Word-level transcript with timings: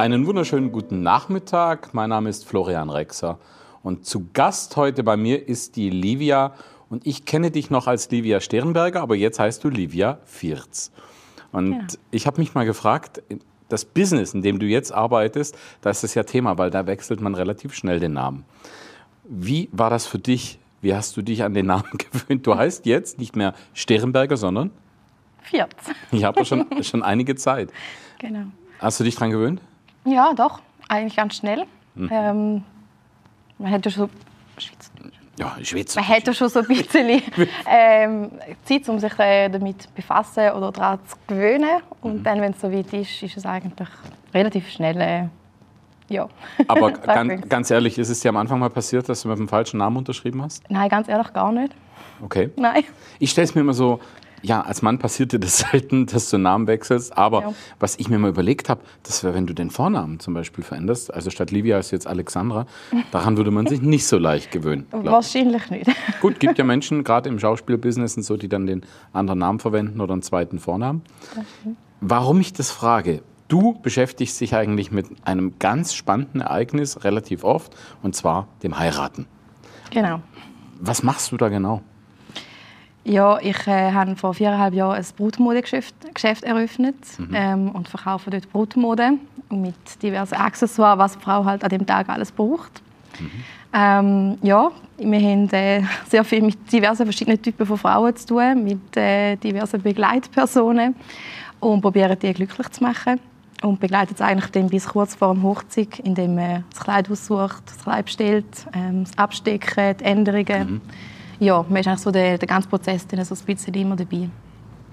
Einen 0.00 0.26
wunderschönen 0.26 0.72
guten 0.72 1.02
Nachmittag. 1.02 1.92
Mein 1.92 2.08
Name 2.08 2.30
ist 2.30 2.46
Florian 2.46 2.88
Rexer 2.88 3.38
und 3.82 4.06
zu 4.06 4.28
Gast 4.32 4.74
heute 4.76 5.04
bei 5.04 5.18
mir 5.18 5.46
ist 5.46 5.76
die 5.76 5.90
Livia 5.90 6.54
und 6.88 7.06
ich 7.06 7.26
kenne 7.26 7.50
dich 7.50 7.68
noch 7.68 7.86
als 7.86 8.10
Livia 8.10 8.40
Sternberger, 8.40 9.02
aber 9.02 9.14
jetzt 9.14 9.38
heißt 9.38 9.62
du 9.62 9.68
Livia 9.68 10.18
Vierz. 10.24 10.90
Und 11.52 11.72
ja. 11.72 11.86
ich 12.12 12.26
habe 12.26 12.40
mich 12.40 12.54
mal 12.54 12.64
gefragt, 12.64 13.22
das 13.68 13.84
Business, 13.84 14.32
in 14.32 14.40
dem 14.40 14.58
du 14.58 14.64
jetzt 14.64 14.90
arbeitest, 14.90 15.54
da 15.82 15.90
ist 15.90 16.02
das 16.02 16.14
ja 16.14 16.22
Thema, 16.22 16.56
weil 16.56 16.70
da 16.70 16.86
wechselt 16.86 17.20
man 17.20 17.34
relativ 17.34 17.74
schnell 17.74 18.00
den 18.00 18.14
Namen. 18.14 18.46
Wie 19.24 19.68
war 19.70 19.90
das 19.90 20.06
für 20.06 20.18
dich? 20.18 20.58
Wie 20.80 20.94
hast 20.94 21.14
du 21.18 21.20
dich 21.20 21.44
an 21.44 21.52
den 21.52 21.66
Namen 21.66 21.90
gewöhnt? 21.98 22.46
Du 22.46 22.56
heißt 22.56 22.86
jetzt 22.86 23.18
nicht 23.18 23.36
mehr 23.36 23.52
Sternberger, 23.74 24.38
sondern? 24.38 24.70
Vierz. 25.42 25.74
Ich 26.10 26.24
habe 26.24 26.42
schon, 26.46 26.64
schon 26.82 27.02
einige 27.02 27.34
Zeit. 27.34 27.70
Genau. 28.18 28.44
Hast 28.78 29.00
du 29.00 29.04
dich 29.04 29.14
daran 29.14 29.30
gewöhnt? 29.30 29.62
Ja, 30.04 30.32
doch. 30.34 30.60
Eigentlich 30.88 31.16
ganz 31.16 31.36
schnell. 31.36 31.64
Mhm. 31.94 32.08
Ähm, 32.12 32.64
man 33.58 33.70
hätte 33.70 33.90
schon 33.90 34.10
ja, 35.40 35.56
Schweiz. 35.62 35.94
Man 35.96 36.04
hätte 36.04 36.34
schon 36.34 36.48
so 36.50 36.60
ein 36.60 36.66
bisschen 36.66 37.08
ähm, 37.66 38.30
Zeit, 38.64 38.88
um 38.88 38.98
sich 38.98 39.18
äh, 39.18 39.48
damit 39.48 39.82
zu 39.82 39.88
befassen 39.94 40.50
oder 40.50 40.70
daran 40.70 40.98
zu 41.06 41.16
gewöhnen. 41.26 41.80
Und 42.02 42.18
mhm. 42.18 42.22
dann, 42.22 42.40
wenn 42.42 42.52
es 42.52 42.60
so 42.60 42.70
weit 42.70 42.92
ist, 42.92 43.22
ist 43.22 43.36
es 43.38 43.46
eigentlich 43.46 43.88
relativ 44.34 44.68
schnell. 44.68 45.00
Äh, 45.00 45.28
ja. 46.10 46.28
Aber 46.68 46.90
ganz, 47.06 47.48
ganz, 47.48 47.70
ehrlich, 47.70 47.98
ist 47.98 48.10
es 48.10 48.20
dir 48.20 48.28
am 48.28 48.36
Anfang 48.36 48.58
mal 48.58 48.68
passiert, 48.68 49.08
dass 49.08 49.22
du 49.22 49.28
mit 49.28 49.38
dem 49.38 49.48
falschen 49.48 49.78
Namen 49.78 49.96
unterschrieben 49.96 50.42
hast? 50.42 50.62
Nein, 50.68 50.88
ganz 50.90 51.08
ehrlich 51.08 51.32
gar 51.32 51.52
nicht. 51.52 51.74
Okay. 52.22 52.50
Nein. 52.56 52.84
Ich 53.18 53.30
stelle 53.30 53.46
es 53.46 53.54
mir 53.54 53.62
immer 53.62 53.72
so 53.72 54.00
ja, 54.42 54.60
als 54.60 54.82
Mann 54.82 54.98
passiert 54.98 55.32
dir 55.32 55.38
das 55.38 55.58
selten, 55.70 56.06
dass 56.06 56.30
du 56.30 56.38
Namen 56.38 56.66
wechselst. 56.66 57.16
Aber 57.16 57.42
ja. 57.42 57.54
was 57.78 57.98
ich 57.98 58.08
mir 58.08 58.18
mal 58.18 58.28
überlegt 58.28 58.68
habe, 58.68 58.80
das 59.02 59.22
wäre, 59.24 59.34
wenn 59.34 59.46
du 59.46 59.54
den 59.54 59.70
Vornamen 59.70 60.20
zum 60.20 60.34
Beispiel 60.34 60.64
veränderst. 60.64 61.12
Also 61.12 61.30
statt 61.30 61.50
Livia 61.50 61.78
ist 61.78 61.90
jetzt 61.90 62.06
Alexandra. 62.06 62.66
Daran 63.10 63.36
würde 63.36 63.50
man 63.50 63.66
sich 63.66 63.80
nicht 63.82 64.06
so 64.06 64.18
leicht 64.18 64.50
gewöhnen. 64.50 64.86
Wahrscheinlich 64.90 65.70
nicht. 65.70 65.90
Gut, 66.20 66.40
gibt 66.40 66.58
ja 66.58 66.64
Menschen, 66.64 67.04
gerade 67.04 67.28
im 67.28 67.38
Schauspielbusiness 67.38 68.16
und 68.16 68.22
so, 68.22 68.36
die 68.36 68.48
dann 68.48 68.66
den 68.66 68.82
anderen 69.12 69.38
Namen 69.38 69.58
verwenden 69.58 70.00
oder 70.00 70.12
einen 70.12 70.22
zweiten 70.22 70.58
Vornamen. 70.58 71.02
Warum 72.00 72.40
ich 72.40 72.52
das 72.52 72.70
frage? 72.70 73.22
Du 73.48 73.74
beschäftigst 73.82 74.40
dich 74.40 74.54
eigentlich 74.54 74.92
mit 74.92 75.06
einem 75.24 75.58
ganz 75.58 75.92
spannenden 75.92 76.40
Ereignis 76.40 77.02
relativ 77.02 77.42
oft, 77.42 77.74
und 78.00 78.14
zwar 78.14 78.46
dem 78.62 78.78
Heiraten. 78.78 79.26
Genau. 79.90 80.20
Was 80.78 81.02
machst 81.02 81.32
du 81.32 81.36
da 81.36 81.48
genau? 81.48 81.82
Ja, 83.04 83.38
ich 83.40 83.66
äh, 83.66 83.92
habe 83.92 84.14
vor 84.16 84.34
viereinhalb 84.34 84.74
Jahren 84.74 84.96
ein 84.96 85.06
Brutmodegeschäft 85.16 85.94
Geschäft 86.14 86.44
eröffnet 86.44 86.96
mhm. 87.18 87.30
ähm, 87.32 87.70
und 87.70 87.88
verkaufe 87.88 88.30
dort 88.30 88.50
Brutmode 88.52 89.12
mit 89.48 90.02
diversen 90.02 90.34
Accessoires, 90.34 90.98
was 90.98 91.16
die 91.16 91.24
Frau 91.24 91.44
halt 91.44 91.64
an 91.64 91.70
dem 91.70 91.86
Tag 91.86 92.08
alles 92.08 92.30
braucht. 92.30 92.82
Mhm. 93.18 93.30
Ähm, 93.72 94.38
ja, 94.42 94.70
wir 94.98 95.20
haben 95.20 95.48
äh, 95.50 95.82
sehr 96.08 96.24
viel 96.24 96.42
mit 96.42 96.70
diversen 96.70 97.06
verschiedenen 97.06 97.40
Typen 97.40 97.64
von 97.64 97.78
Frauen 97.78 98.14
zu 98.16 98.26
tun, 98.26 98.64
mit 98.64 98.96
äh, 98.96 99.36
diversen 99.36 99.80
Begleitpersonen 99.80 100.94
und 101.58 101.80
probieren 101.80 102.18
die 102.20 102.34
glücklich 102.34 102.68
zu 102.70 102.82
machen 102.82 103.18
und 103.62 103.80
begleitet 103.80 104.16
es 104.16 104.20
eigentlich 104.20 104.50
dann 104.50 104.68
bis 104.68 104.86
kurz 104.86 105.14
vor 105.14 105.32
dem 105.32 105.42
Hochzeit, 105.42 106.00
indem 106.00 106.34
man 106.34 106.64
das 106.70 106.80
Kleid 106.80 107.10
aussucht, 107.10 107.62
das 107.66 107.82
Kleid 107.82 108.04
bestellt, 108.06 108.66
ähm, 108.74 109.04
das 109.04 109.16
Abstecken, 109.16 109.96
die 109.98 110.04
Änderungen. 110.04 110.72
Mhm 110.72 110.80
ja, 111.40 111.64
man 111.68 111.78
ist 111.78 111.88
eigentlich 111.88 112.00
so 112.00 112.10
der, 112.10 112.38
der 112.38 112.46
ganze 112.46 112.68
Prozess 112.68 113.06
dann 113.06 113.24
so 113.24 113.34
ein 113.34 113.44
bisschen 113.44 113.74
immer 113.74 113.96
dabei. 113.96 114.28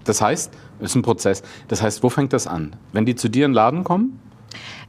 Das 0.05 0.21
heißt, 0.21 0.53
es 0.79 0.89
ist 0.91 0.95
ein 0.95 1.01
Prozess. 1.01 1.44
Das 1.67 1.81
heißt, 1.81 2.01
wo 2.01 2.09
fängt 2.09 2.33
das 2.33 2.47
an? 2.47 2.75
Wenn 2.94 3.05
die 3.05 3.16
zu 3.16 3.29
dir 3.29 3.45
in 3.45 3.51
den 3.51 3.55
Laden 3.55 3.83
kommen? 3.83 4.19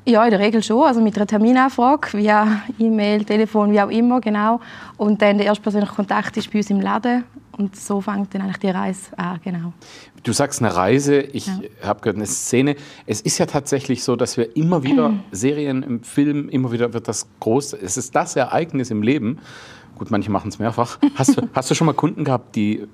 Ja, 0.05 0.25
in 0.25 0.31
der 0.31 0.39
Regel 0.39 0.63
schon. 0.63 0.85
Also 0.85 1.01
mit 1.01 1.17
einer 1.17 1.27
Terminanfrage, 1.27 2.17
via 2.17 2.63
E-Mail, 2.79 3.25
Telefon, 3.25 3.73
wie 3.73 3.81
auch 3.81 3.91
immer, 3.91 4.21
genau. 4.21 4.61
Und 4.97 5.21
dann 5.21 5.37
der 5.39 5.47
erste 5.47 5.63
persönliche 5.63 5.93
Kontakt 5.93 6.37
ist 6.37 6.51
bei 6.51 6.59
uns 6.59 6.71
im 6.71 6.81
Laden. 6.81 7.25
Und 7.59 7.75
so 7.75 8.01
fängt 8.01 8.33
dann 8.33 8.43
eigentlich 8.43 8.59
die 8.59 8.71
Reise 8.71 9.19
an, 9.19 9.41
genau. 9.43 9.73
Du 10.23 10.33
sagst 10.33 10.63
eine 10.63 10.75
Reise, 10.75 11.21
ich 11.21 11.49
ja. 11.49 11.59
habe 11.83 12.01
gehört 12.01 12.17
eine 12.17 12.27
Szene. 12.27 12.77
Es 13.05 13.21
ist 13.21 13.39
ja 13.39 13.47
tatsächlich 13.47 14.05
so, 14.05 14.15
dass 14.15 14.37
wir 14.37 14.57
immer 14.57 14.85
wieder 14.85 15.13
Serien 15.33 15.83
im 15.83 16.05
Film, 16.05 16.49
immer 16.49 16.71
wieder 16.71 16.93
wird 16.93 17.09
das 17.09 17.27
groß, 17.41 17.73
es 17.73 17.97
ist 17.97 18.15
das 18.15 18.37
Ereignis 18.37 18.93
im 18.93 19.03
Leben, 19.03 19.41
Gut, 19.99 20.11
manche 20.11 20.31
machen 20.31 20.49
es 20.49 20.59
mehrfach. 20.59 20.99
Hast 21.17 21.37
du, 21.37 21.49
hast 21.55 21.71
du 21.71 21.75
schon 21.75 21.87
mal 21.87 21.93
Kunden 21.93 22.25
gehabt, 22.25 22.55
die 22.57 22.87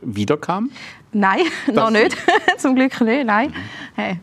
wiederkamen? 0.00 0.70
Nein, 1.12 1.40
das 1.66 1.74
noch 1.74 1.90
nicht. 1.90 2.16
Zum 2.58 2.74
Glück 2.74 3.00
nicht, 3.00 3.26
nein. 3.26 3.50
Mhm. 3.50 3.54
Hey. 3.94 4.20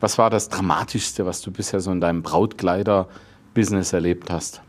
Was 0.00 0.18
war 0.18 0.30
das 0.30 0.48
Dramatischste, 0.48 1.24
was 1.26 1.42
du 1.42 1.52
bisher 1.52 1.80
so 1.80 1.92
in 1.92 2.00
deinem 2.00 2.22
Brautkleider-Business 2.22 3.92
erlebt 3.92 4.30
hast? 4.30 4.62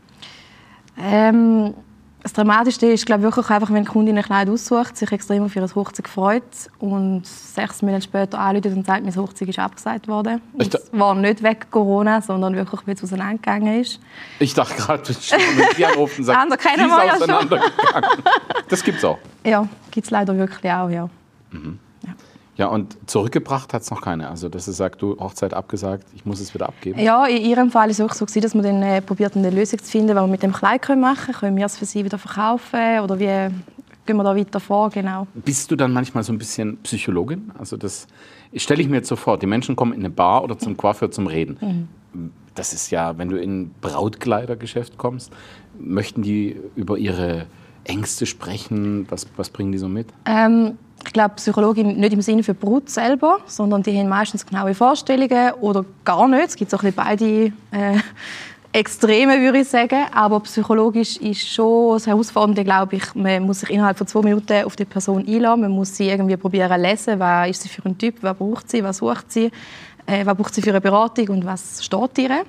Ähm, 0.96 1.74
das 2.22 2.32
Dramatischste 2.32 2.86
ist, 2.86 3.04
glaube 3.04 3.22
ich, 3.22 3.24
wirklich 3.24 3.50
einfach, 3.50 3.70
wenn 3.70 3.84
die 3.84 3.90
Kundin 3.90 4.16
ein 4.16 4.22
Kleid 4.22 4.48
aussucht, 4.48 4.96
sich 4.96 5.10
extrem 5.10 5.44
auf 5.44 5.56
ihre 5.56 5.72
Hochzeit 5.74 6.06
freut 6.06 6.42
und 6.78 7.26
sechs 7.26 7.82
Monate 7.82 8.02
später 8.02 8.38
anruft 8.38 8.66
und 8.66 8.86
sagt, 8.86 9.04
meine 9.04 9.16
Hochzeit 9.16 9.48
ist 9.48 9.58
abgesagt 9.58 10.06
worden. 10.06 10.40
Es 10.56 10.70
war 10.92 11.14
nicht 11.16 11.42
wegen 11.42 11.70
Corona, 11.70 12.20
sondern 12.20 12.54
wirklich, 12.54 12.80
weil 12.86 12.94
es 12.94 13.02
auseinandergegangen 13.02 13.80
ist. 13.80 14.00
Ich 14.38 14.54
dachte 14.54 14.74
gerade, 14.74 15.02
du 15.02 15.12
mit 15.12 15.76
dir 15.76 15.88
anrufen 15.88 16.20
und 16.20 16.24
sagst, 16.24 16.48
sie 16.62 16.84
ist 16.84 16.92
auseinandergegangen. 16.92 18.10
Das 18.68 18.84
gibt 18.84 18.98
es 18.98 19.04
auch? 19.04 19.18
Ja, 19.44 19.66
gibt 19.90 20.04
es 20.04 20.10
leider 20.10 20.36
wirklich 20.36 20.72
auch, 20.72 20.88
ja. 20.88 21.08
Mhm. 21.50 21.78
Ja, 22.06 22.14
und 22.58 22.96
zurückgebracht 23.08 23.72
hat 23.72 23.82
es 23.82 23.90
noch 23.90 24.02
keine. 24.02 24.28
Also, 24.28 24.48
dass 24.48 24.66
sie 24.66 24.72
sagt, 24.72 25.00
du, 25.00 25.18
Hochzeit 25.18 25.54
abgesagt, 25.54 26.04
ich 26.14 26.24
muss 26.26 26.40
es 26.40 26.52
wieder 26.54 26.68
abgeben. 26.68 26.98
Ja, 27.00 27.26
in 27.26 27.42
ihrem 27.42 27.70
Fall 27.70 27.90
ist 27.90 27.98
es 27.98 28.04
auch 28.04 28.14
so, 28.14 28.26
dass 28.26 28.54
wir 28.54 28.62
dann 28.62 28.82
äh, 28.82 29.00
probiert, 29.00 29.36
eine 29.36 29.50
Lösung 29.50 29.78
zu 29.78 29.90
finden, 29.90 30.14
was 30.14 30.22
wir 30.22 30.26
mit 30.26 30.42
dem 30.42 30.52
Kleid 30.52 30.86
machen 30.96 31.32
können. 31.32 31.40
Können 31.40 31.56
wir 31.56 31.66
es 31.66 31.78
für 31.78 31.86
sie 31.86 32.04
wieder 32.04 32.18
verkaufen 32.18 33.00
oder 33.00 33.18
wie 33.18 33.48
gehen 34.04 34.16
wir 34.16 34.24
da 34.24 34.36
weiter 34.36 34.60
vor, 34.60 34.90
genau. 34.90 35.26
Bist 35.34 35.70
du 35.70 35.76
dann 35.76 35.92
manchmal 35.92 36.24
so 36.24 36.32
ein 36.32 36.38
bisschen 36.38 36.76
Psychologin? 36.78 37.52
Also 37.58 37.76
das 37.76 38.06
stelle 38.56 38.82
ich 38.82 38.88
mir 38.88 38.96
jetzt 38.96 39.08
so 39.08 39.16
vor, 39.16 39.38
die 39.38 39.46
Menschen 39.46 39.76
kommen 39.76 39.92
in 39.92 40.00
eine 40.00 40.10
Bar 40.10 40.44
oder 40.44 40.58
zum 40.58 40.76
Coiffeur 40.76 41.10
zum 41.10 41.26
Reden. 41.26 41.88
Mhm. 42.12 42.30
Das 42.54 42.74
ist 42.74 42.90
ja, 42.90 43.16
wenn 43.16 43.30
du 43.30 43.36
in 43.36 43.62
ein 43.62 43.74
Brautkleidergeschäft 43.80 44.98
kommst, 44.98 45.32
möchten 45.78 46.22
die 46.22 46.60
über 46.74 46.98
ihre 46.98 47.46
Ängste 47.84 48.26
sprechen? 48.26 49.06
Was, 49.08 49.26
was 49.36 49.50
bringen 49.50 49.72
die 49.72 49.78
so 49.78 49.88
mit? 49.88 50.08
Ähm, 50.26 50.78
ich 51.04 51.12
glaube, 51.12 51.34
Psychologin 51.36 51.98
nicht 51.98 52.12
im 52.12 52.22
Sinne 52.22 52.42
für 52.42 52.54
Brut 52.54 52.88
selber, 52.88 53.38
sondern 53.46 53.82
die 53.82 53.96
haben 53.98 54.08
meistens 54.08 54.46
genaue 54.46 54.74
Vorstellungen 54.74 55.52
oder 55.60 55.84
gar 56.04 56.28
nicht. 56.28 56.48
Es 56.48 56.56
gibt 56.56 56.74
auch 56.74 56.82
ein 56.82 56.92
beide 56.92 57.24
äh, 57.24 57.52
Extreme, 58.72 59.40
würde 59.40 59.58
ich 59.58 59.68
sagen. 59.68 60.06
Aber 60.14 60.40
psychologisch 60.40 61.18
ist 61.18 61.46
schon 61.46 61.94
das 61.94 62.06
Herausfordernde, 62.06 62.64
glaube 62.64 62.96
ich, 62.96 63.14
man 63.14 63.42
muss 63.42 63.60
sich 63.60 63.70
innerhalb 63.70 63.98
von 63.98 64.06
zwei 64.06 64.22
Minuten 64.22 64.64
auf 64.64 64.76
die 64.76 64.84
Person 64.84 65.26
einladen. 65.26 65.60
Man 65.62 65.72
muss 65.72 65.94
sie 65.96 66.08
irgendwie 66.08 66.36
probieren 66.36 66.80
lesen, 66.80 67.18
was 67.18 67.50
ist 67.50 67.62
sie 67.62 67.68
für 67.68 67.84
ein 67.84 67.98
Typ, 67.98 68.22
was 68.22 68.36
braucht 68.36 68.70
sie, 68.70 68.82
was 68.82 68.98
sucht 68.98 69.30
sie, 69.30 69.50
äh, 70.06 70.24
was 70.24 70.36
braucht 70.36 70.54
sie 70.54 70.62
für 70.62 70.70
eine 70.70 70.80
Beratung 70.80 71.28
und 71.28 71.44
was 71.44 71.84
steht 71.84 72.18
ihr. 72.18 72.44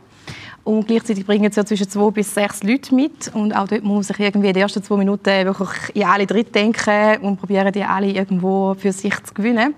Und 0.63 0.87
gleichzeitig 0.87 1.25
bringen 1.25 1.51
sie 1.51 1.59
ja 1.59 1.65
zwischen 1.65 1.89
zwei 1.89 2.09
bis 2.11 2.33
sechs 2.33 2.63
Leute 2.63 2.95
mit. 2.95 3.29
Und 3.33 3.53
auch 3.53 3.67
dort 3.67 3.83
muss 3.83 3.95
man 3.95 4.03
sich 4.03 4.19
irgendwie 4.19 4.47
in 4.47 4.53
den 4.53 4.63
ersten 4.63 4.81
zwei 4.81 4.95
Minuten 4.95 5.45
wirklich 5.45 5.95
in 5.95 6.03
alle 6.03 6.25
drin 6.25 6.45
denken 6.53 7.17
und 7.21 7.37
probieren, 7.37 7.71
die 7.73 7.83
alle 7.83 8.07
irgendwo 8.07 8.73
für 8.75 8.93
sich 8.93 9.21
zu 9.23 9.33
gewinnen 9.33 9.75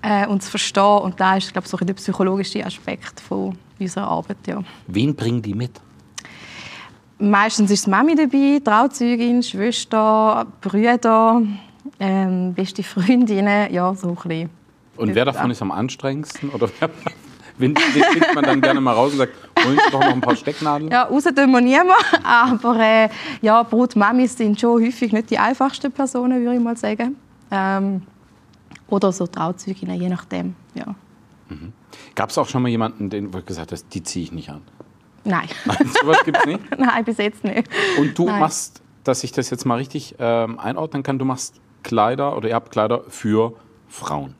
äh, 0.00 0.26
und 0.26 0.42
zu 0.42 0.50
verstehen. 0.50 0.98
Und 1.02 1.20
da 1.20 1.36
ist, 1.36 1.52
glaube 1.52 1.66
ich, 1.66 1.70
so 1.70 1.76
der 1.76 1.94
psychologische 1.94 2.64
Aspekt 2.64 3.20
von 3.20 3.56
unserer 3.78 4.08
Arbeit. 4.08 4.38
Ja. 4.46 4.62
Wen 4.86 5.14
bringen 5.14 5.42
die 5.42 5.54
mit? 5.54 5.72
Meistens 7.18 7.70
ist 7.70 7.86
Mami 7.86 8.14
dabei, 8.14 8.60
Trauzeugin, 8.64 9.42
Schwester, 9.42 10.46
Brüder, 10.60 11.42
ähm, 12.00 12.54
beste 12.54 12.82
Freundinnen, 12.82 13.72
ja, 13.72 13.94
so 13.94 14.08
ein 14.08 14.14
bisschen. 14.14 14.50
Und 14.96 15.14
wer 15.14 15.24
davon 15.24 15.50
ist 15.50 15.62
am 15.62 15.70
anstrengendsten? 15.70 16.50
Oder 16.50 16.68
den 17.58 17.74
klickt 18.10 18.34
man 18.34 18.44
dann 18.44 18.60
gerne 18.60 18.80
mal 18.80 18.92
raus 18.92 19.12
und 19.12 19.18
sagt, 19.18 19.32
holen 19.64 19.78
Sie 19.84 19.90
doch 19.90 20.00
noch 20.00 20.12
ein 20.12 20.20
paar 20.20 20.36
Stecknadeln? 20.36 20.90
Ja, 20.90 21.04
raus 21.04 21.24
tun 21.24 21.50
wir 21.50 21.60
niemand, 21.60 21.92
aber 22.22 22.78
äh, 22.78 23.08
ja, 23.42 23.62
Brutmamis 23.62 24.36
sind 24.36 24.60
schon 24.60 24.82
häufig 24.82 25.12
nicht 25.12 25.30
die 25.30 25.38
einfachsten 25.38 25.90
Personen, 25.92 26.42
würde 26.42 26.56
ich 26.56 26.62
mal 26.62 26.76
sagen. 26.76 27.16
Ähm, 27.50 28.02
oder 28.88 29.12
so 29.12 29.26
Trauzeuginnen, 29.26 30.00
je 30.00 30.08
nachdem, 30.08 30.54
ja. 30.74 30.94
Mhm. 31.48 31.72
Gab 32.14 32.30
es 32.30 32.38
auch 32.38 32.48
schon 32.48 32.62
mal 32.62 32.68
jemanden, 32.68 33.10
den 33.10 33.30
du 33.30 33.42
gesagt 33.42 33.72
hast, 33.72 33.86
die 33.92 34.02
ziehe 34.02 34.24
ich 34.24 34.32
nicht 34.32 34.50
an? 34.50 34.62
Nein. 35.24 35.48
Nein 35.64 35.90
sowas 36.00 36.24
gibt 36.24 36.38
es 36.38 36.46
nicht? 36.46 36.60
Nein, 36.78 37.04
bis 37.04 37.18
jetzt 37.18 37.44
nicht. 37.44 37.68
Und 37.98 38.18
du 38.18 38.26
Nein. 38.26 38.40
machst, 38.40 38.82
dass 39.04 39.24
ich 39.24 39.32
das 39.32 39.50
jetzt 39.50 39.64
mal 39.64 39.76
richtig 39.76 40.14
ähm, 40.18 40.58
einordnen 40.58 41.02
kann, 41.02 41.18
du 41.18 41.24
machst 41.24 41.60
Kleider 41.82 42.36
oder 42.36 42.48
ihr 42.48 42.54
habt 42.54 42.70
Kleider 42.70 43.02
für 43.08 43.54
Frauen. 43.88 44.34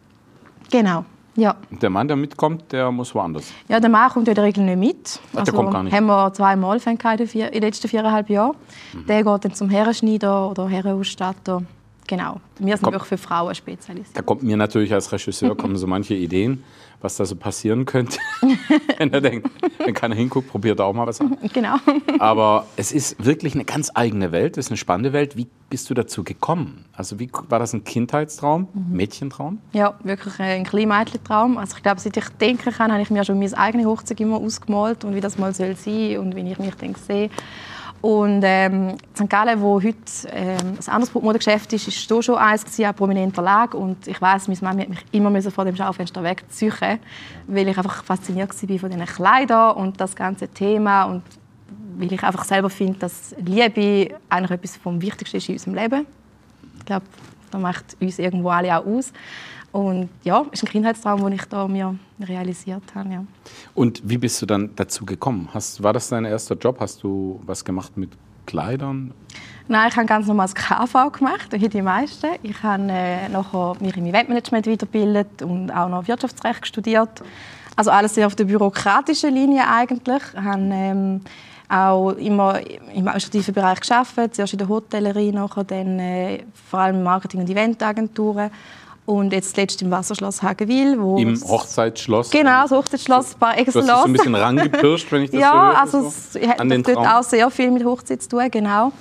Genau. 0.70 1.04
Ja. 1.36 1.56
Der 1.70 1.90
Mann, 1.90 2.06
der 2.06 2.16
mitkommt, 2.16 2.70
der 2.72 2.90
muss 2.92 3.14
woanders. 3.14 3.52
Ja, 3.68 3.80
der 3.80 3.90
Mann 3.90 4.10
kommt 4.10 4.28
in 4.28 4.34
der 4.34 4.44
Regel 4.44 4.64
nicht 4.64 4.78
mit. 4.78 5.20
Ach, 5.32 5.40
also, 5.40 5.52
der 5.52 5.54
kommt 5.54 5.72
gar 5.72 5.82
nicht. 5.82 5.94
haben 5.94 6.06
wir 6.06 6.32
zweimal 6.32 6.78
in 6.86 6.96
den 6.96 7.62
letzten 7.62 7.88
viereinhalb 7.88 8.30
Jahren. 8.30 8.56
Mhm. 8.92 9.06
Der 9.06 9.24
geht 9.24 9.44
dann 9.44 9.54
zum 9.54 9.70
Herrenschneider 9.70 10.50
oder 10.50 10.68
Herrenausstatter. 10.68 11.62
Genau. 12.06 12.40
Wir 12.58 12.76
sind 12.76 12.84
Komm. 12.84 12.92
wirklich 12.94 13.08
für 13.08 13.18
Frauen 13.18 13.54
spezialisiert. 13.54 14.16
Da 14.16 14.22
kommt 14.22 14.42
mir 14.42 14.56
natürlich 14.56 14.92
als 14.92 15.10
Regisseur 15.10 15.56
kommen 15.56 15.76
so 15.76 15.86
manche 15.86 16.14
Ideen, 16.14 16.62
was 17.00 17.16
da 17.16 17.24
so 17.24 17.36
passieren 17.36 17.84
könnte. 17.86 18.18
wenn 18.98 19.12
er 19.12 19.20
denkt, 19.20 19.48
wenn 19.78 19.94
keiner 19.94 20.14
hinguckt, 20.14 20.48
probiert 20.48 20.78
er 20.78 20.86
auch 20.86 20.92
mal 20.92 21.06
was 21.06 21.20
an. 21.20 21.38
Genau. 21.52 21.76
Aber 22.18 22.66
es 22.76 22.92
ist 22.92 23.24
wirklich 23.24 23.54
eine 23.54 23.64
ganz 23.64 23.90
eigene 23.94 24.32
Welt, 24.32 24.58
es 24.58 24.66
ist 24.66 24.70
eine 24.70 24.76
spannende 24.76 25.12
Welt. 25.12 25.36
Wie 25.36 25.48
bist 25.70 25.88
du 25.90 25.94
dazu 25.94 26.24
gekommen? 26.24 26.84
Also 26.92 27.18
wie 27.18 27.30
war 27.48 27.58
das 27.58 27.72
ein 27.72 27.84
Kindheitstraum, 27.84 28.68
Mädchentraum? 28.90 29.58
Ja, 29.72 29.94
wirklich 30.04 30.38
ein 30.38 30.64
kleiner 30.64 30.98
Mädchentraum. 30.98 31.58
Also 31.58 31.76
ich 31.76 31.82
glaube, 31.82 32.00
seit 32.00 32.16
ich 32.16 32.28
denken 32.40 32.70
kann, 32.70 32.92
habe 32.92 33.02
ich 33.02 33.10
mir 33.10 33.24
schon 33.24 33.38
meine 33.38 33.56
eigene 33.56 33.86
Hochzeit 33.86 34.20
immer 34.20 34.36
ausgemalt 34.36 35.04
und 35.04 35.14
wie 35.14 35.20
das 35.20 35.38
mal 35.38 35.54
soll 35.54 35.74
sein 35.74 36.18
und 36.18 36.36
wie 36.36 36.50
ich 36.50 36.58
mich 36.58 36.74
dann 36.74 36.94
sehe. 36.94 37.30
Und 38.04 38.42
ähm, 38.44 38.98
St. 39.16 39.30
Gallen, 39.30 39.62
wo 39.62 39.82
heute 39.82 39.96
ähm, 40.30 40.76
ein 40.78 40.92
anderes 40.92 41.14
Modegeschäft 41.14 41.72
ist, 41.72 41.88
ist 41.88 42.10
da 42.10 42.20
schon 42.20 42.34
eins 42.34 42.62
gewesen, 42.62 42.84
ein 42.84 42.94
prominenter 42.94 43.40
Lage. 43.40 43.78
Und 43.78 44.06
ich 44.06 44.20
weiß, 44.20 44.46
meine 44.48 44.60
Mama 44.60 44.82
hat 44.82 44.90
mich 44.90 44.98
immer 45.12 45.30
müssen 45.30 45.50
vor 45.50 45.64
dem 45.64 45.74
Schaufenster 45.74 46.22
wegziehen, 46.22 46.98
weil 47.46 47.66
ich 47.66 47.78
einfach 47.78 48.04
fasziniert 48.04 48.50
war 48.50 48.78
von 48.78 48.90
diesen 48.90 49.06
Kleidern 49.06 49.76
und 49.76 49.98
das 49.98 50.14
ganze 50.14 50.48
Thema 50.48 51.04
und 51.04 51.22
weil 51.96 52.12
ich 52.12 52.22
einfach 52.22 52.44
selber 52.44 52.68
finde, 52.68 52.98
dass 52.98 53.34
Liebe 53.38 54.14
eigentlich 54.28 54.50
etwas 54.50 54.76
vom 54.76 55.00
Wichtigsten 55.00 55.38
ist 55.38 55.48
in 55.48 55.54
unserem 55.54 55.74
Leben. 55.74 56.06
Ich 56.80 56.84
glaube, 56.84 57.06
das 57.52 57.58
macht 57.58 57.96
uns 58.02 58.18
irgendwo 58.18 58.50
alle 58.50 58.78
auch 58.78 58.84
aus. 58.84 59.14
Und 59.74 60.08
ja, 60.22 60.46
ist 60.52 60.62
ein 60.62 60.68
Kindheitstraum, 60.68 61.20
den 61.24 61.32
ich 61.32 61.46
da 61.46 61.66
mir 61.66 61.96
realisiert 62.20 62.84
habe. 62.94 63.08
Ja. 63.08 63.24
Und 63.74 64.08
wie 64.08 64.18
bist 64.18 64.40
du 64.40 64.46
dann 64.46 64.70
dazu 64.76 65.04
gekommen? 65.04 65.48
Hast, 65.52 65.82
war 65.82 65.92
das 65.92 66.10
dein 66.10 66.24
erster 66.24 66.54
Job? 66.54 66.76
Hast 66.78 67.02
du 67.02 67.40
was 67.44 67.64
gemacht 67.64 67.96
mit 67.96 68.12
Kleidern? 68.46 69.12
Nein, 69.66 69.88
ich 69.88 69.96
habe 69.96 70.06
ganz 70.06 70.28
normal 70.28 70.46
das 70.46 70.54
KV 70.54 71.10
gemacht, 71.10 71.48
wie 71.50 71.68
die 71.68 71.82
meisten. 71.82 72.28
Ich 72.44 72.62
habe 72.62 72.84
äh, 72.88 73.28
nachher 73.28 73.74
mich 73.80 73.96
im 73.96 74.06
Eventmanagement 74.06 74.64
weitergebildet 74.68 75.42
und 75.42 75.72
auch 75.72 75.88
noch 75.88 76.06
Wirtschaftsrecht 76.06 76.68
studiert. 76.68 77.24
Also 77.74 77.90
alles 77.90 78.14
sehr 78.14 78.28
auf 78.28 78.36
der 78.36 78.44
bürokratischen 78.44 79.34
Linie 79.34 79.68
eigentlich. 79.68 80.22
Ich 80.34 80.40
habe 80.40 80.68
ähm, 80.70 81.20
auch 81.68 82.10
immer 82.12 82.60
im 82.60 83.08
administrativen 83.08 83.52
Bereich 83.52 83.80
gearbeitet, 83.80 84.36
zuerst 84.36 84.52
in 84.52 84.60
der 84.60 84.68
Hotellerie, 84.68 85.32
nachher 85.32 85.64
dann 85.64 85.98
äh, 85.98 86.44
vor 86.70 86.78
allem 86.78 87.02
Marketing- 87.02 87.40
und 87.40 87.50
Eventagenturen. 87.50 88.52
Und 89.06 89.34
jetzt 89.34 89.54
zuletzt 89.54 89.82
im 89.82 89.90
Wasserschloss 89.90 90.42
Hagenwil. 90.42 90.98
Wo 90.98 91.18
Im 91.18 91.38
Hochzeitsschloss? 91.38 92.30
Genau, 92.30 92.62
das 92.62 92.70
Hochzeitsschloss 92.70 93.34
par 93.34 93.52
Du 93.52 93.58
hast 93.58 93.68
excellence. 93.68 94.00
so 94.00 94.04
ein 94.04 94.12
bisschen 94.14 94.34
rangepirscht, 94.34 95.12
wenn 95.12 95.22
ich 95.24 95.30
das 95.30 95.40
so 95.40 95.44
ja, 95.44 95.52
höre. 95.52 95.80
also 95.80 96.00
so, 96.08 96.38
es 96.38 96.48
hat 96.48 96.60
dort 96.60 97.06
auch 97.06 97.22
sehr 97.22 97.50
viel 97.50 97.70
mit 97.70 97.84
Hochzeit 97.84 98.22
zu 98.22 98.30
tun, 98.30 98.50
genau. 98.50 98.92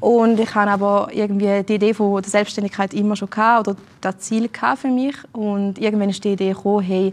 Und 0.00 0.40
ich 0.40 0.54
hatte 0.54 0.70
aber 0.70 1.08
irgendwie 1.12 1.62
die 1.64 1.74
Idee 1.74 1.92
von 1.92 2.22
der 2.22 2.30
Selbstständigkeit 2.30 2.94
immer 2.94 3.14
schon 3.14 3.28
gehabt, 3.28 3.68
oder 3.68 3.76
das 4.00 4.18
Ziel 4.20 4.48
gehabt 4.48 4.80
für 4.80 4.88
mich. 4.88 5.16
Und 5.32 5.78
irgendwann 5.78 6.08
ist 6.08 6.24
die 6.24 6.32
Idee 6.32 6.52
gekommen, 6.52 6.82
hey, 6.82 7.12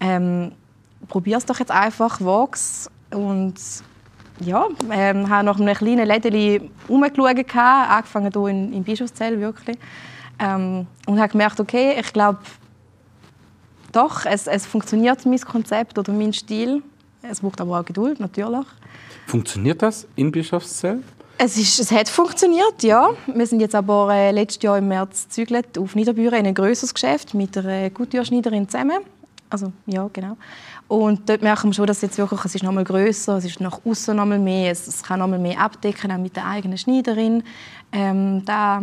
ähm, 0.00 0.50
probier 1.08 1.36
es 1.36 1.46
doch 1.46 1.60
jetzt 1.60 1.70
einfach, 1.70 2.20
wag's. 2.20 2.90
Und 3.12 3.54
ja, 4.40 4.66
ähm, 4.90 5.30
habe 5.30 5.44
nach 5.44 5.60
einem 5.60 5.74
kleinen 5.74 6.06
Lädeli 6.06 6.68
umgeschaut, 6.88 7.46
gehabt, 7.46 7.90
angefangen 7.90 8.32
hier 8.32 8.46
in, 8.48 8.72
in 8.72 8.82
Bischofszell 8.82 9.40
wirklich. 9.40 9.78
Ähm, 10.38 10.86
und 11.06 11.18
habe 11.18 11.32
gemerkt, 11.32 11.60
okay, 11.60 11.98
ich 11.98 12.12
glaube, 12.12 12.38
doch, 13.92 14.26
es, 14.26 14.46
es 14.46 14.66
funktioniert 14.66 15.24
mein 15.24 15.40
Konzept 15.40 15.98
oder 15.98 16.12
mein 16.12 16.32
Stil. 16.32 16.82
Es 17.22 17.40
braucht 17.40 17.60
aber 17.60 17.80
auch 17.80 17.84
Geduld, 17.84 18.20
natürlich. 18.20 18.66
Funktioniert 19.26 19.82
das 19.82 20.06
in 20.16 20.30
Bischofszell? 20.30 21.02
Es, 21.38 21.56
ist, 21.56 21.80
es 21.80 21.90
hat 21.90 22.08
funktioniert, 22.08 22.82
ja. 22.82 23.10
Wir 23.26 23.46
sind 23.46 23.60
jetzt 23.60 23.74
aber 23.74 24.12
äh, 24.12 24.30
letztes 24.30 24.62
Jahr 24.62 24.78
im 24.78 24.88
März 24.88 25.24
gezügelt 25.24 25.78
auf 25.78 25.94
Niederbüren 25.94 26.40
in 26.40 26.46
ein 26.46 26.54
grösseres 26.54 26.94
Geschäft 26.94 27.34
mit 27.34 27.56
einer 27.58 27.90
Guttürschneiderin 27.90 28.68
zusammen. 28.68 28.98
Also, 29.50 29.72
ja, 29.86 30.08
genau. 30.12 30.36
Und 30.88 31.28
dort 31.28 31.42
merken 31.42 31.68
wir 31.68 31.74
schon, 31.74 31.86
dass 31.86 32.00
jetzt 32.00 32.16
wirklich, 32.18 32.44
es 32.44 32.54
ist 32.54 32.64
noch 32.64 32.72
mal 32.72 32.84
grösser, 32.84 33.36
es 33.36 33.44
ist 33.44 33.60
nach 33.60 33.80
außen 33.84 34.16
noch 34.16 34.24
mal 34.24 34.38
mehr, 34.38 34.70
es, 34.70 34.86
es 34.86 35.02
kann 35.02 35.18
noch 35.18 35.26
mal 35.26 35.38
mehr 35.38 35.60
abdecken, 35.60 36.10
auch 36.12 36.18
mit 36.18 36.36
der 36.36 36.46
eigenen 36.46 36.78
Schneiderin. 36.78 37.42
Ähm, 37.92 38.44
da 38.44 38.82